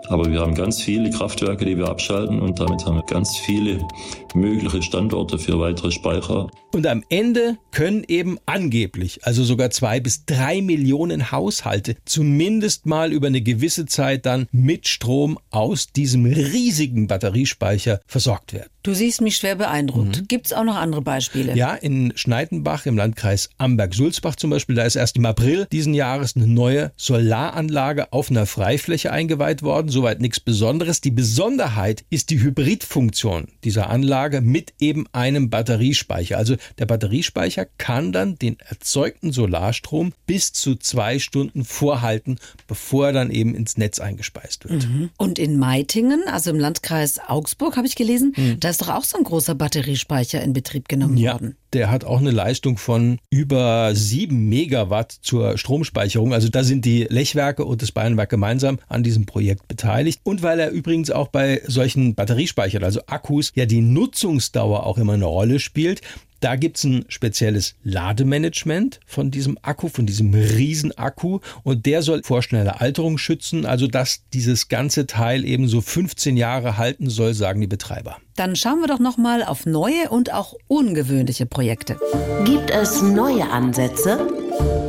Aber 0.08 0.30
wir 0.30 0.40
haben 0.40 0.54
ganz 0.54 0.80
viele 0.80 1.10
Kraftwerke, 1.10 1.64
die 1.64 1.76
wir 1.76 1.88
abschalten 1.88 2.40
und 2.40 2.60
damit 2.60 2.84
haben 2.86 2.96
wir 2.96 3.02
ganz 3.02 3.36
viele 3.36 3.86
mögliche 4.34 4.82
Standorte 4.82 5.38
für 5.38 5.58
weitere 5.58 5.90
Speicher. 5.90 6.48
Und 6.72 6.86
am 6.86 7.02
Ende 7.08 7.56
können 7.72 8.04
eben 8.06 8.38
angeblich, 8.46 9.24
also 9.24 9.42
sogar 9.44 9.70
zwei 9.70 9.98
bis 10.00 10.24
drei 10.26 10.60
Millionen 10.60 11.32
Haushalte, 11.32 11.96
zumindest 12.04 12.86
mal 12.86 13.12
über 13.12 13.28
eine 13.28 13.40
gewisse 13.40 13.86
Zeit 13.86 14.26
dann 14.26 14.46
mit 14.52 14.86
Strom 14.86 15.38
aus 15.50 15.88
diesem 15.88 16.26
riesigen 16.26 17.06
Batteriespeicher 17.06 18.00
versorgt 18.06 18.52
werden. 18.52 18.70
Du 18.86 18.94
siehst 18.94 19.20
mich 19.20 19.34
schwer 19.34 19.56
beeindruckt. 19.56 20.20
Mhm. 20.20 20.28
Gibt 20.28 20.46
es 20.46 20.52
auch 20.52 20.62
noch 20.62 20.76
andere 20.76 21.02
Beispiele? 21.02 21.56
Ja, 21.56 21.74
in 21.74 22.12
Schneidenbach 22.14 22.86
im 22.86 22.96
Landkreis 22.96 23.50
Amberg-Sulzbach 23.58 24.36
zum 24.36 24.50
Beispiel, 24.50 24.76
da 24.76 24.84
ist 24.84 24.94
erst 24.94 25.16
im 25.16 25.26
April 25.26 25.66
diesen 25.72 25.92
Jahres 25.92 26.36
eine 26.36 26.46
neue 26.46 26.92
Solaranlage 26.96 28.12
auf 28.12 28.30
einer 28.30 28.46
Freifläche 28.46 29.10
eingeweiht 29.10 29.64
worden. 29.64 29.88
Soweit 29.88 30.20
nichts 30.20 30.38
Besonderes. 30.38 31.00
Die 31.00 31.10
Besonderheit 31.10 32.04
ist 32.10 32.30
die 32.30 32.40
Hybridfunktion 32.40 33.48
dieser 33.64 33.90
Anlage 33.90 34.40
mit 34.40 34.72
eben 34.78 35.06
einem 35.10 35.50
Batteriespeicher. 35.50 36.38
Also 36.38 36.54
der 36.78 36.86
Batteriespeicher 36.86 37.66
kann 37.78 38.12
dann 38.12 38.38
den 38.38 38.56
erzeugten 38.60 39.32
Solarstrom 39.32 40.12
bis 40.28 40.52
zu 40.52 40.76
zwei 40.76 41.18
Stunden 41.18 41.64
vorhalten, 41.64 42.38
bevor 42.68 43.08
er 43.08 43.12
dann 43.14 43.32
eben 43.32 43.56
ins 43.56 43.78
Netz 43.78 43.98
eingespeist 43.98 44.68
wird. 44.68 44.88
Mhm. 44.88 45.10
Und 45.16 45.40
in 45.40 45.58
Meitingen, 45.58 46.22
also 46.28 46.50
im 46.50 46.60
Landkreis 46.60 47.18
Augsburg, 47.26 47.76
habe 47.76 47.88
ich 47.88 47.96
gelesen, 47.96 48.32
mhm. 48.36 48.60
da 48.60 48.75
ist 48.76 48.86
doch 48.86 48.94
auch 48.94 49.04
so 49.04 49.16
ein 49.16 49.24
großer 49.24 49.54
Batteriespeicher 49.54 50.42
in 50.42 50.52
Betrieb 50.52 50.88
genommen 50.88 51.16
ja, 51.16 51.32
worden. 51.32 51.56
Der 51.72 51.90
hat 51.90 52.04
auch 52.04 52.18
eine 52.18 52.30
Leistung 52.30 52.76
von 52.76 53.18
über 53.30 53.94
sieben 53.94 54.48
Megawatt 54.48 55.12
zur 55.12 55.56
Stromspeicherung. 55.56 56.34
Also 56.34 56.50
da 56.50 56.62
sind 56.62 56.84
die 56.84 57.04
Lechwerke 57.04 57.64
und 57.64 57.80
das 57.80 57.92
Bayernwerk 57.92 58.28
gemeinsam 58.28 58.78
an 58.88 59.02
diesem 59.02 59.24
Projekt 59.24 59.66
beteiligt. 59.66 60.20
Und 60.24 60.42
weil 60.42 60.60
er 60.60 60.70
übrigens 60.70 61.10
auch 61.10 61.28
bei 61.28 61.62
solchen 61.66 62.14
Batteriespeichern, 62.14 62.84
also 62.84 63.00
Akkus, 63.06 63.52
ja 63.54 63.64
die 63.64 63.80
Nutzungsdauer 63.80 64.84
auch 64.84 64.98
immer 64.98 65.14
eine 65.14 65.24
Rolle 65.24 65.58
spielt, 65.58 66.02
da 66.46 66.54
gibt 66.54 66.76
es 66.76 66.84
ein 66.84 67.04
spezielles 67.08 67.74
Lademanagement 67.82 69.00
von 69.04 69.32
diesem 69.32 69.58
Akku, 69.62 69.88
von 69.88 70.06
diesem 70.06 70.32
Riesenakku 70.32 71.40
und 71.64 71.86
der 71.86 72.02
soll 72.02 72.22
vor 72.22 72.40
schneller 72.40 72.80
Alterung 72.80 73.18
schützen, 73.18 73.66
also 73.66 73.88
dass 73.88 74.28
dieses 74.32 74.68
ganze 74.68 75.08
Teil 75.08 75.44
eben 75.44 75.66
so 75.66 75.80
15 75.80 76.36
Jahre 76.36 76.78
halten 76.78 77.10
soll, 77.10 77.34
sagen 77.34 77.60
die 77.60 77.66
Betreiber. 77.66 78.18
Dann 78.36 78.54
schauen 78.54 78.78
wir 78.78 78.86
doch 78.86 79.00
noch 79.00 79.16
mal 79.16 79.42
auf 79.42 79.66
neue 79.66 80.08
und 80.08 80.32
auch 80.32 80.54
ungewöhnliche 80.68 81.46
Projekte. 81.46 81.98
Gibt 82.44 82.70
es 82.70 83.02
neue 83.02 83.50
Ansätze? 83.50 84.85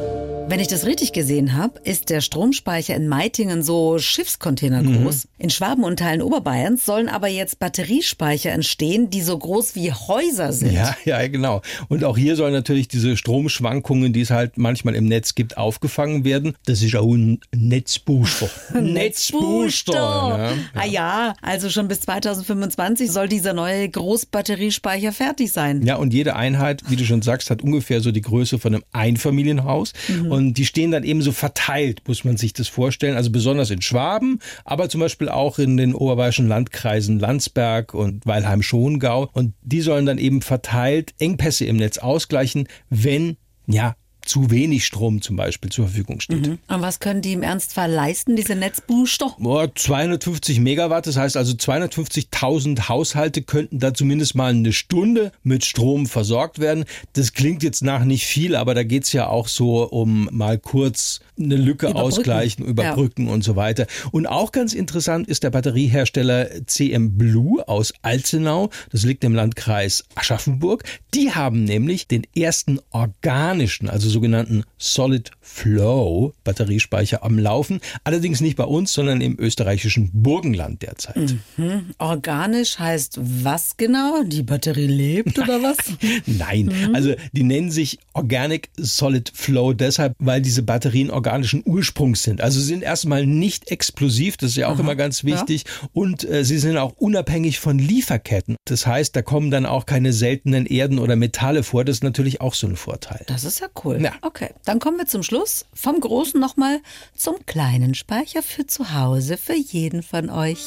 Wenn 0.50 0.62
ich 0.62 0.70
das 0.70 0.86
richtig 0.86 1.12
gesehen 1.12 1.58
habe, 1.58 1.78
ist 1.84 2.10
der 2.10 2.22
Stromspeicher 2.22 2.96
in 2.96 3.10
Meitingen 3.10 3.64
so 3.64 4.00
Schiffscontainer 4.00 4.82
mhm. 4.82 5.04
groß. 5.04 5.26
Mhm. 5.26 5.30
In 5.40 5.50
Schwaben 5.50 5.84
und 5.84 6.00
Teilen 6.00 6.22
Oberbayerns 6.22 6.86
sollen 6.86 7.10
aber 7.10 7.28
jetzt 7.28 7.60
Batteriespeicher 7.60 8.52
entstehen, 8.52 9.10
die 9.10 9.22
so 9.22 9.38
groß 9.38 9.76
wie 9.76 9.92
Häuser 9.92 10.54
sind. 10.54 10.72
Ja, 10.72 10.96
ja, 11.06 11.28
genau. 11.28 11.62
Und 11.90 12.06
auch 12.06 12.18
hier 12.18 12.38
sollen 12.38 12.54
natürlich 12.54 12.88
diese 12.88 13.18
Stromschwankungen, 13.18 14.14
die 14.14 14.22
es 14.22 14.30
halt 14.30 14.58
manchmal 14.58 14.96
im 14.96 15.06
Netz 15.06 15.36
gibt, 15.36 15.58
aufgefangen 15.58 16.24
werden. 16.24 16.56
Das 16.66 16.82
ist 16.82 16.96
auch 16.96 17.14
ein 17.14 17.42
Netzbooster. 17.54 18.50
Netzbooster. 18.82 19.94
Ja, 19.94 20.38
ja. 20.38 20.54
Ah 20.76 20.86
ja, 20.86 21.34
also 21.42 21.70
schon 21.70 21.90
bis 21.90 22.00
2025 22.02 23.12
soll 23.12 23.28
dieser 23.28 23.52
neue 23.52 23.90
Großbatteriespeicher 23.90 25.12
fertig 25.12 25.52
sein. 25.52 25.86
Ja, 25.86 25.98
und 25.98 26.14
jede 26.14 26.38
Einheit, 26.38 26.84
wie 26.88 26.96
du 26.96 27.04
schon 27.04 27.22
sagst, 27.22 27.50
hat 27.50 27.62
ungefähr 27.62 28.00
so 28.00 28.14
die 28.14 28.22
Größe 28.22 28.60
von 28.60 28.76
einem 28.76 28.84
Einfamilienhaus. 28.94 29.92
Mhm. 30.08 30.37
Und 30.38 30.54
die 30.54 30.68
stehen 30.68 30.92
dann 30.92 31.04
eben 31.04 31.24
so 31.24 31.32
verteilt, 31.32 32.08
muss 32.08 32.24
man 32.24 32.38
sich 32.38 32.54
das 32.54 32.68
vorstellen. 32.68 33.18
Also 33.18 33.32
besonders 33.32 33.72
in 33.72 33.82
Schwaben, 33.82 34.38
aber 34.66 34.88
zum 34.88 35.02
Beispiel 35.02 35.30
auch 35.30 35.58
in 35.58 35.78
den 35.78 35.96
oberbayerischen 35.96 36.48
Landkreisen 36.48 37.18
Landsberg 37.18 37.96
und 37.96 38.24
Weilheim-Schongau. 38.28 39.30
Und 39.34 39.56
die 39.64 39.82
sollen 39.82 40.06
dann 40.06 40.20
eben 40.20 40.44
verteilt 40.44 41.16
Engpässe 41.18 41.66
im 41.66 41.78
Netz 41.78 41.98
ausgleichen, 41.98 42.68
wenn 42.92 43.38
ja 43.66 43.96
zu 44.28 44.52
wenig 44.52 44.86
Strom 44.86 45.22
zum 45.22 45.36
Beispiel 45.36 45.72
zur 45.72 45.86
Verfügung 45.86 46.20
steht. 46.20 46.48
Mhm. 46.48 46.60
Und 46.68 46.82
was 46.82 47.00
können 47.00 47.22
die 47.22 47.34
im 47.34 47.44
Ernstfall 47.44 47.92
leisten, 47.92 48.36
diese 48.36 48.56
Netzbooster? 48.56 49.36
Oh, 49.42 49.66
250 49.74 50.60
Megawatt, 50.60 51.08
das 51.08 51.18
heißt 51.18 51.38
also 51.38 51.54
250.000 51.54 52.90
Haushalte 52.90 53.42
könnten 53.42 53.80
da 53.80 53.94
zumindest 53.94 54.36
mal 54.36 54.52
eine 54.52 54.74
Stunde 54.74 55.32
mit 55.44 55.66
Strom 55.66 56.06
versorgt 56.08 56.60
werden. 56.60 56.86
Das 57.14 57.34
klingt 57.34 57.64
jetzt 57.64 57.84
nach 57.84 58.04
nicht 58.04 58.26
viel, 58.26 58.56
aber 58.56 58.74
da 58.74 58.84
geht 58.84 59.04
es 59.04 59.14
ja 59.14 59.28
auch 59.28 59.48
so 59.48 59.84
um 59.84 60.30
mal 60.32 60.58
kurz 60.58 61.20
eine 61.40 61.56
Lücke 61.56 61.88
überbrücken. 61.88 61.98
ausgleichen, 61.98 62.66
überbrücken 62.66 63.28
ja. 63.28 63.34
und 63.34 63.44
so 63.44 63.56
weiter. 63.56 63.88
Und 64.12 64.28
auch 64.28 64.52
ganz 64.52 64.74
interessant 64.74 65.28
ist 65.28 65.44
der 65.44 65.52
Batteriehersteller 65.52 66.66
CM 66.66 67.18
Blue 67.18 67.68
aus 67.68 67.94
Alzenau. 68.02 68.70
Das 68.92 69.04
liegt 69.04 69.24
im 69.24 69.36
Landkreis 69.36 70.06
Aschaffenburg. 70.16 70.84
Die 71.14 71.32
haben 71.32 71.64
nämlich 71.64 72.08
den 72.08 72.24
ersten 72.36 72.80
organischen, 72.92 73.90
also 73.90 74.10
sogenannten 74.18 74.64
Solid 74.80 75.30
Flow 75.42 76.34
Batteriespeicher 76.44 77.24
am 77.24 77.38
Laufen. 77.38 77.82
Allerdings 78.04 78.42
nicht 78.42 78.58
bei 78.58 78.64
uns, 78.64 78.92
sondern 78.92 79.22
im 79.22 79.38
österreichischen 79.40 80.10
Burgenland 80.12 80.82
derzeit. 80.82 81.36
Mhm. 81.56 81.92
Organisch 82.00 82.80
heißt 82.80 83.20
was 83.22 83.78
genau? 83.78 84.24
Die 84.24 84.42
Batterie 84.42 84.88
lebt 84.88 85.38
oder 85.38 85.62
was? 85.62 85.78
Nein, 86.26 86.66
mhm. 86.66 86.96
also 86.96 87.14
die 87.32 87.44
nennen 87.44 87.70
sich 87.70 88.00
Organic 88.18 88.70
Solid 88.78 89.32
Flow 89.34 89.74
deshalb, 89.74 90.16
weil 90.20 90.42
diese 90.42 90.64
Batterien 90.64 91.12
organischen 91.12 91.64
Ursprungs 91.66 92.24
sind. 92.24 92.42
Also 92.42 92.60
sie 92.60 92.66
sind 92.66 92.84
erstmal 92.84 93.26
nicht 93.26 93.72
explosiv, 93.72 94.38
das 94.38 94.52
ist 94.52 94.58
ja 94.58 94.68
auch 94.68 94.74
Aha. 94.74 94.82
immer 94.82 94.96
ganz 94.96 95.24
wichtig. 95.24 95.64
Ja. 95.66 95.90
Und 95.94 96.28
äh, 96.28 96.44
sie 96.44 96.58
sind 96.58 96.78
auch 96.78 96.94
unabhängig 96.98 97.60
von 97.60 97.78
Lieferketten. 97.80 98.56
Das 98.66 98.88
heißt, 98.88 99.16
da 99.16 99.22
kommen 99.22 99.52
dann 99.52 99.66
auch 99.66 99.86
keine 99.86 100.14
seltenen 100.14 100.66
Erden 100.66 101.00
oder 101.00 101.16
Metalle 101.16 101.64
vor. 101.64 101.86
Das 101.86 101.98
ist 101.98 102.04
natürlich 102.04 102.42
auch 102.42 102.54
so 102.54 102.68
ein 102.68 102.76
Vorteil. 102.76 103.24
Das 103.28 103.44
ist 103.44 103.60
ja 103.60 103.68
cool. 103.84 104.02
Ja. 104.02 104.14
Okay, 104.22 104.50
dann 104.66 104.80
kommen 104.80 104.98
wir 104.98 105.06
zum 105.06 105.24
Schluss. 105.24 105.66
Vom 105.74 106.00
großen 106.00 106.40
nochmal 106.40 106.80
zum 107.16 107.36
kleinen 107.46 107.94
Speicher 107.94 108.42
für 108.42 108.66
zu 108.66 108.94
Hause, 108.94 109.38
für 109.38 109.56
jeden 109.56 110.02
von 110.04 110.30
euch. 110.30 110.60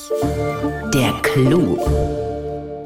Der 0.95 1.13
Clou. 1.23 2.30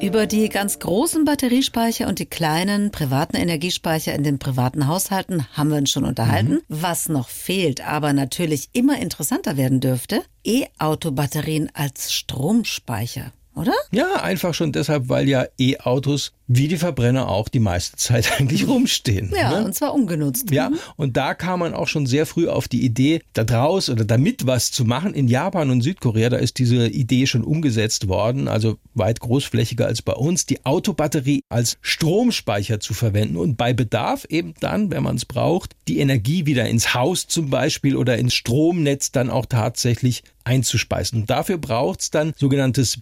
Über 0.04 0.26
die 0.26 0.50
ganz 0.50 0.80
großen 0.80 1.24
Batteriespeicher 1.24 2.08
und 2.08 2.18
die 2.18 2.26
kleinen 2.26 2.90
privaten 2.90 3.36
Energiespeicher 3.36 4.12
in 4.14 4.22
den 4.22 4.38
privaten 4.38 4.86
Haushalten 4.86 5.46
haben 5.54 5.70
wir 5.70 5.78
uns 5.78 5.90
schon 5.90 6.04
unterhalten. 6.04 6.56
Mhm. 6.56 6.62
Was 6.68 7.08
noch 7.08 7.30
fehlt, 7.30 7.80
aber 7.80 8.12
natürlich 8.12 8.68
immer 8.74 9.00
interessanter 9.00 9.56
werden 9.56 9.80
dürfte, 9.80 10.20
E-Auto-Batterien 10.44 11.70
als 11.72 12.12
Stromspeicher 12.12 13.32
oder? 13.54 13.72
Ja, 13.92 14.16
einfach 14.16 14.52
schon 14.52 14.72
deshalb, 14.72 15.08
weil 15.08 15.26
ja 15.26 15.46
E-Autos 15.58 16.32
wie 16.46 16.68
die 16.68 16.76
Verbrenner 16.76 17.28
auch 17.28 17.48
die 17.48 17.60
meiste 17.60 17.96
Zeit 17.96 18.32
eigentlich 18.38 18.66
rumstehen. 18.66 19.32
Ja, 19.34 19.58
ne? 19.58 19.64
und 19.64 19.74
zwar 19.74 19.94
ungenutzt. 19.94 20.50
Ja, 20.50 20.70
mhm. 20.70 20.78
und 20.96 21.16
da 21.16 21.34
kam 21.34 21.60
man 21.60 21.74
auch 21.74 21.88
schon 21.88 22.06
sehr 22.06 22.26
früh 22.26 22.48
auf 22.48 22.68
die 22.68 22.84
Idee, 22.84 23.22
da 23.32 23.44
draus 23.44 23.88
oder 23.88 24.04
damit 24.04 24.46
was 24.46 24.70
zu 24.70 24.84
machen. 24.84 25.14
In 25.14 25.28
Japan 25.28 25.70
und 25.70 25.82
Südkorea, 25.82 26.28
da 26.28 26.36
ist 26.36 26.58
diese 26.58 26.88
Idee 26.88 27.26
schon 27.26 27.44
umgesetzt 27.44 28.08
worden, 28.08 28.48
also 28.48 28.76
weit 28.94 29.20
großflächiger 29.20 29.86
als 29.86 30.02
bei 30.02 30.12
uns, 30.12 30.46
die 30.46 30.64
Autobatterie 30.64 31.42
als 31.48 31.76
Stromspeicher 31.80 32.80
zu 32.80 32.94
verwenden 32.94 33.36
und 33.36 33.56
bei 33.56 33.72
Bedarf 33.72 34.24
eben 34.28 34.54
dann, 34.60 34.90
wenn 34.90 35.02
man 35.02 35.16
es 35.16 35.24
braucht, 35.24 35.74
die 35.88 35.98
Energie 35.98 36.46
wieder 36.46 36.68
ins 36.68 36.94
Haus 36.94 37.26
zum 37.26 37.50
Beispiel 37.50 37.96
oder 37.96 38.18
ins 38.18 38.34
Stromnetz 38.34 39.12
dann 39.12 39.30
auch 39.30 39.46
tatsächlich 39.46 40.22
einzuspeisen. 40.44 41.22
Und 41.22 41.30
dafür 41.30 41.58
braucht 41.58 42.00
es 42.00 42.10
dann 42.10 42.32
sogenanntes 42.36 42.98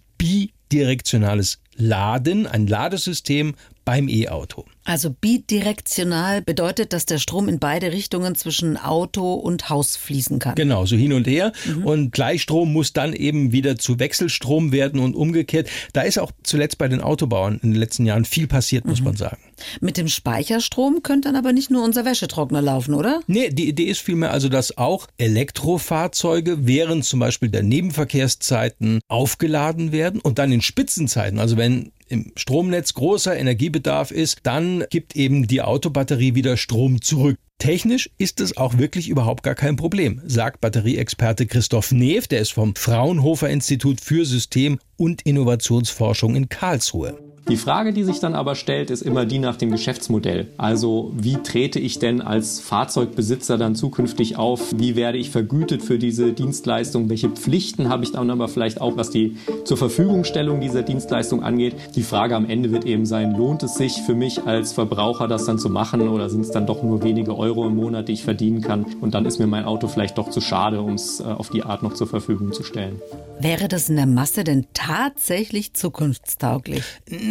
bidirektionales 0.73 1.59
Laden, 1.75 2.47
ein 2.47 2.65
Ladesystem 2.65 3.53
beim 3.85 4.07
E-Auto. 4.09 4.65
Also 4.85 5.11
bidirektional 5.11 6.41
bedeutet, 6.41 6.91
dass 6.91 7.05
der 7.05 7.17
Strom 7.17 7.47
in 7.47 7.59
beide 7.59 7.93
Richtungen 7.93 8.35
zwischen 8.35 8.75
Auto 8.75 9.33
und 9.33 9.69
Haus 9.69 9.95
fließen 9.95 10.39
kann. 10.39 10.55
Genau, 10.55 10.85
so 10.85 10.97
hin 10.97 11.13
und 11.13 11.25
her. 11.25 11.53
Mhm. 11.65 11.85
Und 11.85 12.11
Gleichstrom 12.11 12.73
muss 12.73 12.91
dann 12.91 13.13
eben 13.13 13.53
wieder 13.53 13.77
zu 13.77 13.99
Wechselstrom 13.99 14.73
werden 14.73 14.99
und 14.99 15.15
umgekehrt. 15.15 15.69
Da 15.93 16.01
ist 16.01 16.19
auch 16.19 16.31
zuletzt 16.43 16.77
bei 16.77 16.89
den 16.89 16.99
Autobauern 16.99 17.59
in 17.63 17.71
den 17.71 17.79
letzten 17.79 18.05
Jahren 18.05 18.25
viel 18.25 18.47
passiert, 18.47 18.85
muss 18.85 18.99
mhm. 18.99 19.05
man 19.05 19.15
sagen. 19.15 19.37
Mit 19.79 19.95
dem 19.97 20.09
Speicherstrom 20.09 21.01
könnte 21.01 21.29
dann 21.29 21.37
aber 21.37 21.53
nicht 21.53 21.71
nur 21.71 21.83
unser 21.83 22.03
Wäschetrockner 22.03 22.61
laufen, 22.61 22.93
oder? 22.93 23.21
Nee, 23.27 23.49
die 23.49 23.69
Idee 23.69 23.85
ist 23.85 24.01
vielmehr 24.01 24.31
also, 24.31 24.49
dass 24.49 24.77
auch 24.77 25.07
Elektrofahrzeuge 25.17 26.67
während 26.67 27.05
zum 27.05 27.19
Beispiel 27.19 27.49
der 27.49 27.63
Nebenverkehrszeiten 27.63 28.99
aufgeladen 29.07 29.91
werden 29.91 30.19
und 30.19 30.39
dann 30.39 30.51
in 30.51 30.61
Spitzenzeiten, 30.61 31.39
also 31.39 31.55
wenn 31.55 31.91
im 32.13 32.31
Stromnetz 32.35 32.93
großer 32.93 33.35
Energiebedarf 33.35 34.11
ist, 34.11 34.39
dann 34.43 34.85
gibt 34.89 35.15
eben 35.15 35.47
die 35.47 35.61
Autobatterie 35.61 36.35
wieder 36.35 36.55
Strom 36.55 37.01
zurück. 37.01 37.37
Technisch 37.57 38.09
ist 38.17 38.39
es 38.39 38.55
auch 38.57 38.77
wirklich 38.77 39.09
überhaupt 39.09 39.41
gar 39.41 39.55
kein 39.55 39.75
Problem, 39.75 40.21
sagt 40.25 40.61
Batterieexperte 40.61 41.47
Christoph 41.47 41.91
Neef, 41.91 42.27
der 42.27 42.39
ist 42.39 42.53
vom 42.53 42.75
Fraunhofer 42.75 43.49
Institut 43.49 43.99
für 44.01 44.25
System- 44.25 44.79
und 44.97 45.23
Innovationsforschung 45.23 46.35
in 46.35 46.49
Karlsruhe. 46.49 47.32
Die 47.49 47.57
Frage, 47.57 47.91
die 47.91 48.05
sich 48.05 48.19
dann 48.19 48.35
aber 48.35 48.55
stellt, 48.55 48.89
ist 48.89 49.01
immer 49.01 49.25
die 49.25 49.37
nach 49.37 49.57
dem 49.57 49.69
Geschäftsmodell. 49.69 50.47
Also 50.57 51.11
wie 51.17 51.35
trete 51.43 51.77
ich 51.77 51.99
denn 51.99 52.21
als 52.21 52.61
Fahrzeugbesitzer 52.61 53.57
dann 53.57 53.75
zukünftig 53.75 54.37
auf? 54.37 54.73
Wie 54.73 54.95
werde 54.95 55.17
ich 55.17 55.29
vergütet 55.29 55.83
für 55.83 55.99
diese 55.99 56.31
Dienstleistung? 56.31 57.09
Welche 57.09 57.29
Pflichten 57.29 57.89
habe 57.89 58.05
ich 58.05 58.13
dann 58.13 58.29
aber 58.29 58.47
vielleicht 58.47 58.79
auch, 58.79 58.95
was 58.95 59.09
die 59.09 59.37
zur 59.65 59.75
Verfügungstellung 59.75 60.61
dieser 60.61 60.83
Dienstleistung 60.83 61.43
angeht? 61.43 61.75
Die 61.95 62.03
Frage 62.03 62.37
am 62.37 62.49
Ende 62.49 62.71
wird 62.71 62.85
eben 62.85 63.05
sein, 63.05 63.35
lohnt 63.35 63.61
es 63.63 63.75
sich 63.75 64.01
für 64.05 64.15
mich 64.15 64.45
als 64.45 64.71
Verbraucher 64.71 65.27
das 65.27 65.43
dann 65.43 65.59
zu 65.59 65.69
machen 65.69 66.07
oder 66.07 66.29
sind 66.29 66.41
es 66.41 66.51
dann 66.51 66.65
doch 66.65 66.81
nur 66.81 67.03
wenige 67.03 67.37
Euro 67.37 67.67
im 67.67 67.75
Monat, 67.75 68.07
die 68.07 68.13
ich 68.13 68.23
verdienen 68.23 68.61
kann? 68.61 68.85
Und 69.01 69.15
dann 69.15 69.25
ist 69.25 69.39
mir 69.39 69.47
mein 69.47 69.65
Auto 69.65 69.89
vielleicht 69.89 70.17
doch 70.17 70.29
zu 70.29 70.39
schade, 70.39 70.81
um 70.81 70.93
es 70.93 71.19
äh, 71.19 71.23
auf 71.23 71.49
die 71.49 71.63
Art 71.63 71.83
noch 71.83 71.93
zur 71.93 72.07
Verfügung 72.07 72.53
zu 72.53 72.63
stellen. 72.63 73.01
Wäre 73.39 73.67
das 73.67 73.89
in 73.89 73.97
der 73.97 74.05
Masse 74.05 74.45
denn 74.45 74.67
tatsächlich 74.73 75.73
zukunftstauglich? 75.73 76.83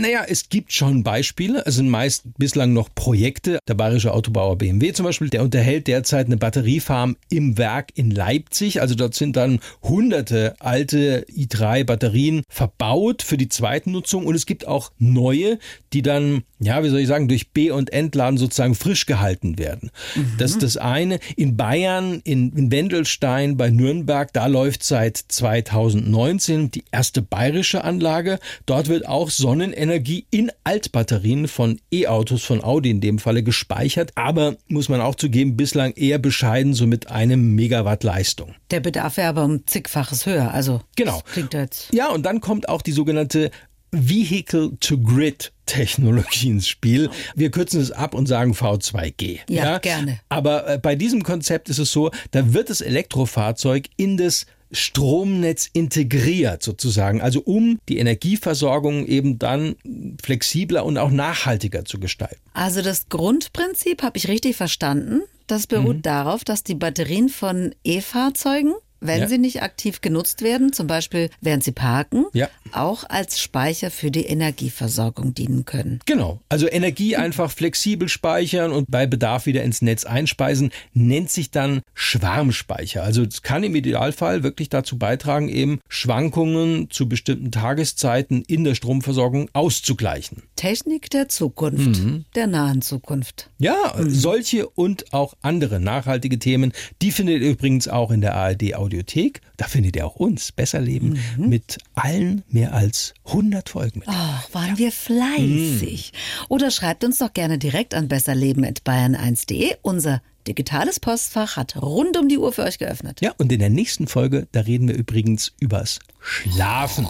Naja, 0.03 0.25
es 0.27 0.49
gibt 0.49 0.73
schon 0.73 1.05
Beispiele. 1.05 1.63
Es 1.65 1.77
sind 1.77 1.89
meist 1.89 2.25
bislang 2.37 2.73
noch 2.73 2.93
Projekte. 2.93 3.61
Der 3.69 3.75
bayerische 3.75 4.13
Autobauer 4.13 4.59
BMW 4.59 4.93
zum 4.93 5.05
Beispiel, 5.05 5.29
der 5.29 5.45
unterhält 5.45 5.87
derzeit 5.87 6.27
eine 6.27 6.37
Batteriefarm 6.37 7.17
im 7.31 7.57
Werk 7.57 7.91
in 7.95 8.11
Leipzig. 8.11 8.81
Also 8.81 8.97
dort 8.97 9.15
sind 9.15 9.37
dann 9.37 9.61
hunderte 9.81 10.57
alte 10.59 11.25
i3-Batterien 11.31 12.43
verbaut 12.49 13.23
für 13.23 13.37
die 13.37 13.49
Zweitnutzung. 13.49 14.27
Und 14.27 14.35
es 14.35 14.45
gibt 14.45 14.67
auch 14.67 14.91
neue, 14.99 15.61
die 15.93 16.03
dann, 16.03 16.43
ja, 16.63 16.83
wie 16.85 16.89
soll 16.89 17.01
ich 17.01 17.09
sagen, 17.09 17.29
durch 17.29 17.51
B- 17.51 17.71
und 17.71 17.93
Entladen 17.93 18.39
sozusagen 18.39 18.75
frisch 18.75 19.07
gehalten 19.07 19.59
werden. 19.59 19.91
Mhm. 20.15 20.35
Das 20.39 20.53
ist 20.53 20.63
das 20.63 20.77
eine. 20.77 21.19
In 21.37 21.57
Bayern, 21.57 22.21
in, 22.25 22.53
in 22.53 22.71
Wendelstein 22.71 23.57
bei 23.57 23.71
Nürnberg, 23.71 24.33
da 24.33 24.47
läuft 24.47 24.85
seit 24.85 25.17
2019 25.17 26.71
die 26.71 26.85
erste 26.93 27.23
bayerische 27.23 27.85
Anlage. 27.85 28.39
Dort 28.67 28.89
wird 28.89 29.09
auch 29.09 29.31
Sonnenenergie 29.31 30.27
in 30.31 30.53
Altbatterien 30.65 31.49
von 31.49 31.81
E-Autos 31.91 32.45
von 32.45 32.63
Audi 32.63 32.91
in 32.91 33.01
dem 33.01 33.19
Falle 33.19 33.43
gespeichert. 33.43 34.13
Aber 34.15 34.57
muss 34.69 34.89
man 34.89 35.01
auch 35.01 35.17
zugeben, 35.17 35.57
bislang 35.57 35.93
eher 35.93 36.19
bescheiden, 36.19 36.75
so 36.75 36.87
mit 36.87 37.11
einem 37.11 37.55
Megawatt 37.55 38.05
Leistung. 38.05 38.55
Der 38.71 38.81
Bedarf 38.81 39.17
wäre 39.17 39.29
aber 39.29 39.45
um 39.45 39.67
zigfaches 39.67 40.27
höher. 40.27 40.53
Also 40.53 40.81
genau. 40.97 41.23
klingt 41.33 41.55
jetzt. 41.55 41.93
Ja, 41.93 42.09
und 42.11 42.25
dann 42.25 42.41
kommt 42.41 42.69
auch 42.69 42.83
die 42.83 42.93
sogenannte 42.93 43.51
Vehicle-to-Grid 43.93 45.53
Technologie 45.67 46.49
ins 46.49 46.69
Spiel. 46.69 47.11
Wir 47.35 47.51
kürzen 47.51 47.81
es 47.81 47.93
ab 47.93 48.15
und 48.15 48.27
sagen 48.27 48.53
V2G. 48.53 49.41
Ja, 49.49 49.65
ja? 49.65 49.79
gerne. 49.79 50.21
Aber 50.29 50.69
äh, 50.69 50.79
bei 50.79 50.97
diesem 50.97 51.23
Konzept 51.23 51.69
ist 51.69 51.79
es 51.79 51.93
so, 51.93 52.11
da 52.31 52.53
wird 52.53 52.69
das 52.69 52.81
Elektrofahrzeug 52.81 53.89
in 53.97 54.17
das 54.17 54.47
Stromnetz 54.73 55.69
integriert 55.73 56.63
sozusagen, 56.63 57.21
also 57.21 57.43
um 57.43 57.79
die 57.89 57.99
Energieversorgung 57.99 59.07
eben 59.07 59.39
dann 59.39 59.77
flexibler 60.23 60.85
und 60.85 60.97
auch 60.99 61.11
nachhaltiger 61.11 61.85
zu 61.85 62.01
gestalten. 62.01 62.41
Also 62.55 62.83
das 62.83 63.09
Grundprinzip 63.09 64.03
habe 64.03 64.17
ich 64.17 64.29
richtig 64.29 64.57
verstanden. 64.57 65.23
Das 65.47 65.67
beruht 65.67 65.97
mhm. 65.97 66.03
darauf, 66.03 66.45
dass 66.45 66.65
die 66.65 66.75
Batterien 66.75 67.29
von 67.29 67.75
E-Fahrzeugen 67.85 68.73
wenn 69.03 69.21
ja. 69.21 69.29
sie 69.29 69.39
nicht 69.39 69.63
aktiv 69.63 70.01
genutzt 70.01 70.43
werden, 70.43 70.73
zum 70.73 70.87
Beispiel 70.87 71.31
während 71.41 71.65
sie 71.65 71.73
parken, 71.73 72.27
ja. 72.33 72.49
auch 72.73 73.05
als 73.09 73.41
Speicher 73.41 73.91
für 73.91 74.11
die 74.11 74.25
Energieversorgung 74.25 75.35
dienen 75.35 75.65
können. 75.65 76.01
Genau, 76.07 76.41
also 76.49 76.69
Energie 76.69 77.17
einfach 77.17 77.51
flexibel 77.51 78.09
speichern 78.09 78.73
und 78.73 78.91
bei 78.91 79.07
Bedarf 79.07 79.47
wieder 79.47 79.63
ins 79.63 79.83
Netz 79.83 80.05
einspeisen, 80.05 80.71
nennt 80.93 81.31
sich 81.31 81.51
dann 81.51 81.83
Schwarmspeicher. 81.95 83.03
Also 83.03 83.23
es 83.23 83.43
kann 83.43 83.65
im 83.65 83.75
Idealfall 83.75 84.43
wirklich 84.43 84.69
dazu 84.69 84.99
beitragen, 84.99 85.49
eben 85.49 85.81
Schwankungen 85.89 86.89
zu 86.91 87.09
bestimmten 87.09 87.51
Tageszeiten 87.51 88.43
in 88.47 88.65
der 88.65 88.75
Stromversorgung 88.75 89.49
auszugleichen. 89.53 90.43
Technik 90.57 91.11
der 91.11 91.29
Zukunft, 91.29 92.03
mhm. 92.03 92.25
der 92.35 92.47
nahen 92.47 92.83
Zukunft. 92.83 93.51
Ja, 93.59 93.95
mhm. 93.97 94.11
solche 94.11 94.69
und 94.69 95.13
auch 95.13 95.35
andere 95.43 95.81
nachhaltige 95.81 96.39
Themen, 96.39 96.73
die 97.01 97.11
findet 97.11 97.43
ihr 97.43 97.51
übrigens 97.51 97.89
auch 97.89 98.11
in 98.11 98.21
der 98.21 98.35
ARD 98.35 98.75
Audio 98.75 98.92
Audiothek. 98.93 99.41
Da 99.57 99.67
findet 99.67 99.97
ihr 99.97 100.07
auch 100.07 100.17
uns, 100.17 100.53
Besser 100.53 100.81
Leben, 100.81 101.19
mhm. 101.37 101.49
mit 101.49 101.79
allen 101.95 102.43
mehr 102.49 102.75
als 102.75 103.15
100 103.27 103.69
Folgen. 103.69 104.03
Ach, 104.07 104.53
waren 104.53 104.71
ja. 104.71 104.79
wir 104.79 104.93
fleißig. 104.93 106.13
Mhm. 106.13 106.47
Oder 106.49 106.71
schreibt 106.71 107.05
uns 107.05 107.19
doch 107.19 107.33
gerne 107.33 107.59
direkt 107.59 107.95
an 107.95 108.09
besserleben.bayern1.de. 108.09 109.77
Unser 109.83 110.23
digitales 110.47 111.01
Postfach 111.01 111.57
hat 111.57 111.81
rund 111.81 112.17
um 112.17 112.29
die 112.29 112.39
Uhr 112.39 112.53
für 112.53 112.65
euch 112.65 112.79
geöffnet. 112.79 113.21
Ja, 113.21 113.33
und 113.39 113.53
in 113.53 113.61
der 113.61 113.71
nächsten 113.71 114.09
Folge, 114.09 114.49
da 114.53 114.61
reden 114.61 114.89
wir 114.89 114.97
übrigens 114.97 115.53
übers 115.61 116.01
Schlafen. 116.21 117.07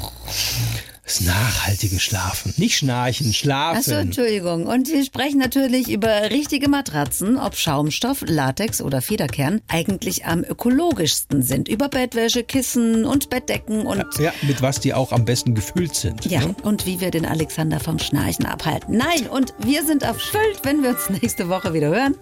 Das 1.04 1.20
nachhaltige 1.20 1.98
Schlafen. 1.98 2.54
Nicht 2.58 2.76
schnarchen, 2.76 3.32
schlafen. 3.32 3.78
Achso, 3.78 3.94
Entschuldigung. 3.94 4.66
Und 4.66 4.88
wir 4.88 5.04
sprechen 5.04 5.38
natürlich 5.38 5.90
über 5.90 6.30
richtige 6.30 6.68
Matratzen, 6.68 7.38
ob 7.38 7.56
Schaumstoff, 7.56 8.22
Latex 8.24 8.80
oder 8.80 9.02
Federkern 9.02 9.60
eigentlich 9.66 10.26
am 10.26 10.44
ökologischsten 10.44 11.42
sind. 11.42 11.68
Über 11.68 11.88
Bettwäsche, 11.88 12.44
Kissen 12.44 13.04
und 13.04 13.30
Bettdecken 13.30 13.84
und. 13.84 14.04
Ja, 14.20 14.32
mit 14.42 14.62
was 14.62 14.78
die 14.78 14.94
auch 14.94 15.10
am 15.10 15.24
besten 15.24 15.56
gefüllt 15.56 15.96
sind. 15.96 16.24
Ja, 16.26 16.40
ne? 16.40 16.54
und 16.62 16.86
wie 16.86 17.00
wir 17.00 17.10
den 17.10 17.26
Alexander 17.26 17.80
vom 17.80 17.98
Schnarchen 17.98 18.46
abhalten. 18.46 18.96
Nein, 18.96 19.26
und 19.28 19.54
wir 19.58 19.84
sind 19.84 20.04
erfüllt, 20.04 20.60
wenn 20.62 20.84
wir 20.84 20.90
uns 20.90 21.10
nächste 21.20 21.48
Woche 21.48 21.74
wieder 21.74 21.88
hören. 21.88 22.14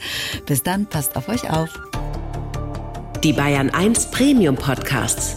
Bis 0.46 0.62
dann, 0.62 0.86
passt 0.86 1.16
auf 1.16 1.28
euch 1.28 1.50
auf. 1.50 1.68
Die 3.22 3.34
Bayern 3.34 3.68
1 3.68 4.10
Premium 4.10 4.56
Podcasts. 4.56 5.36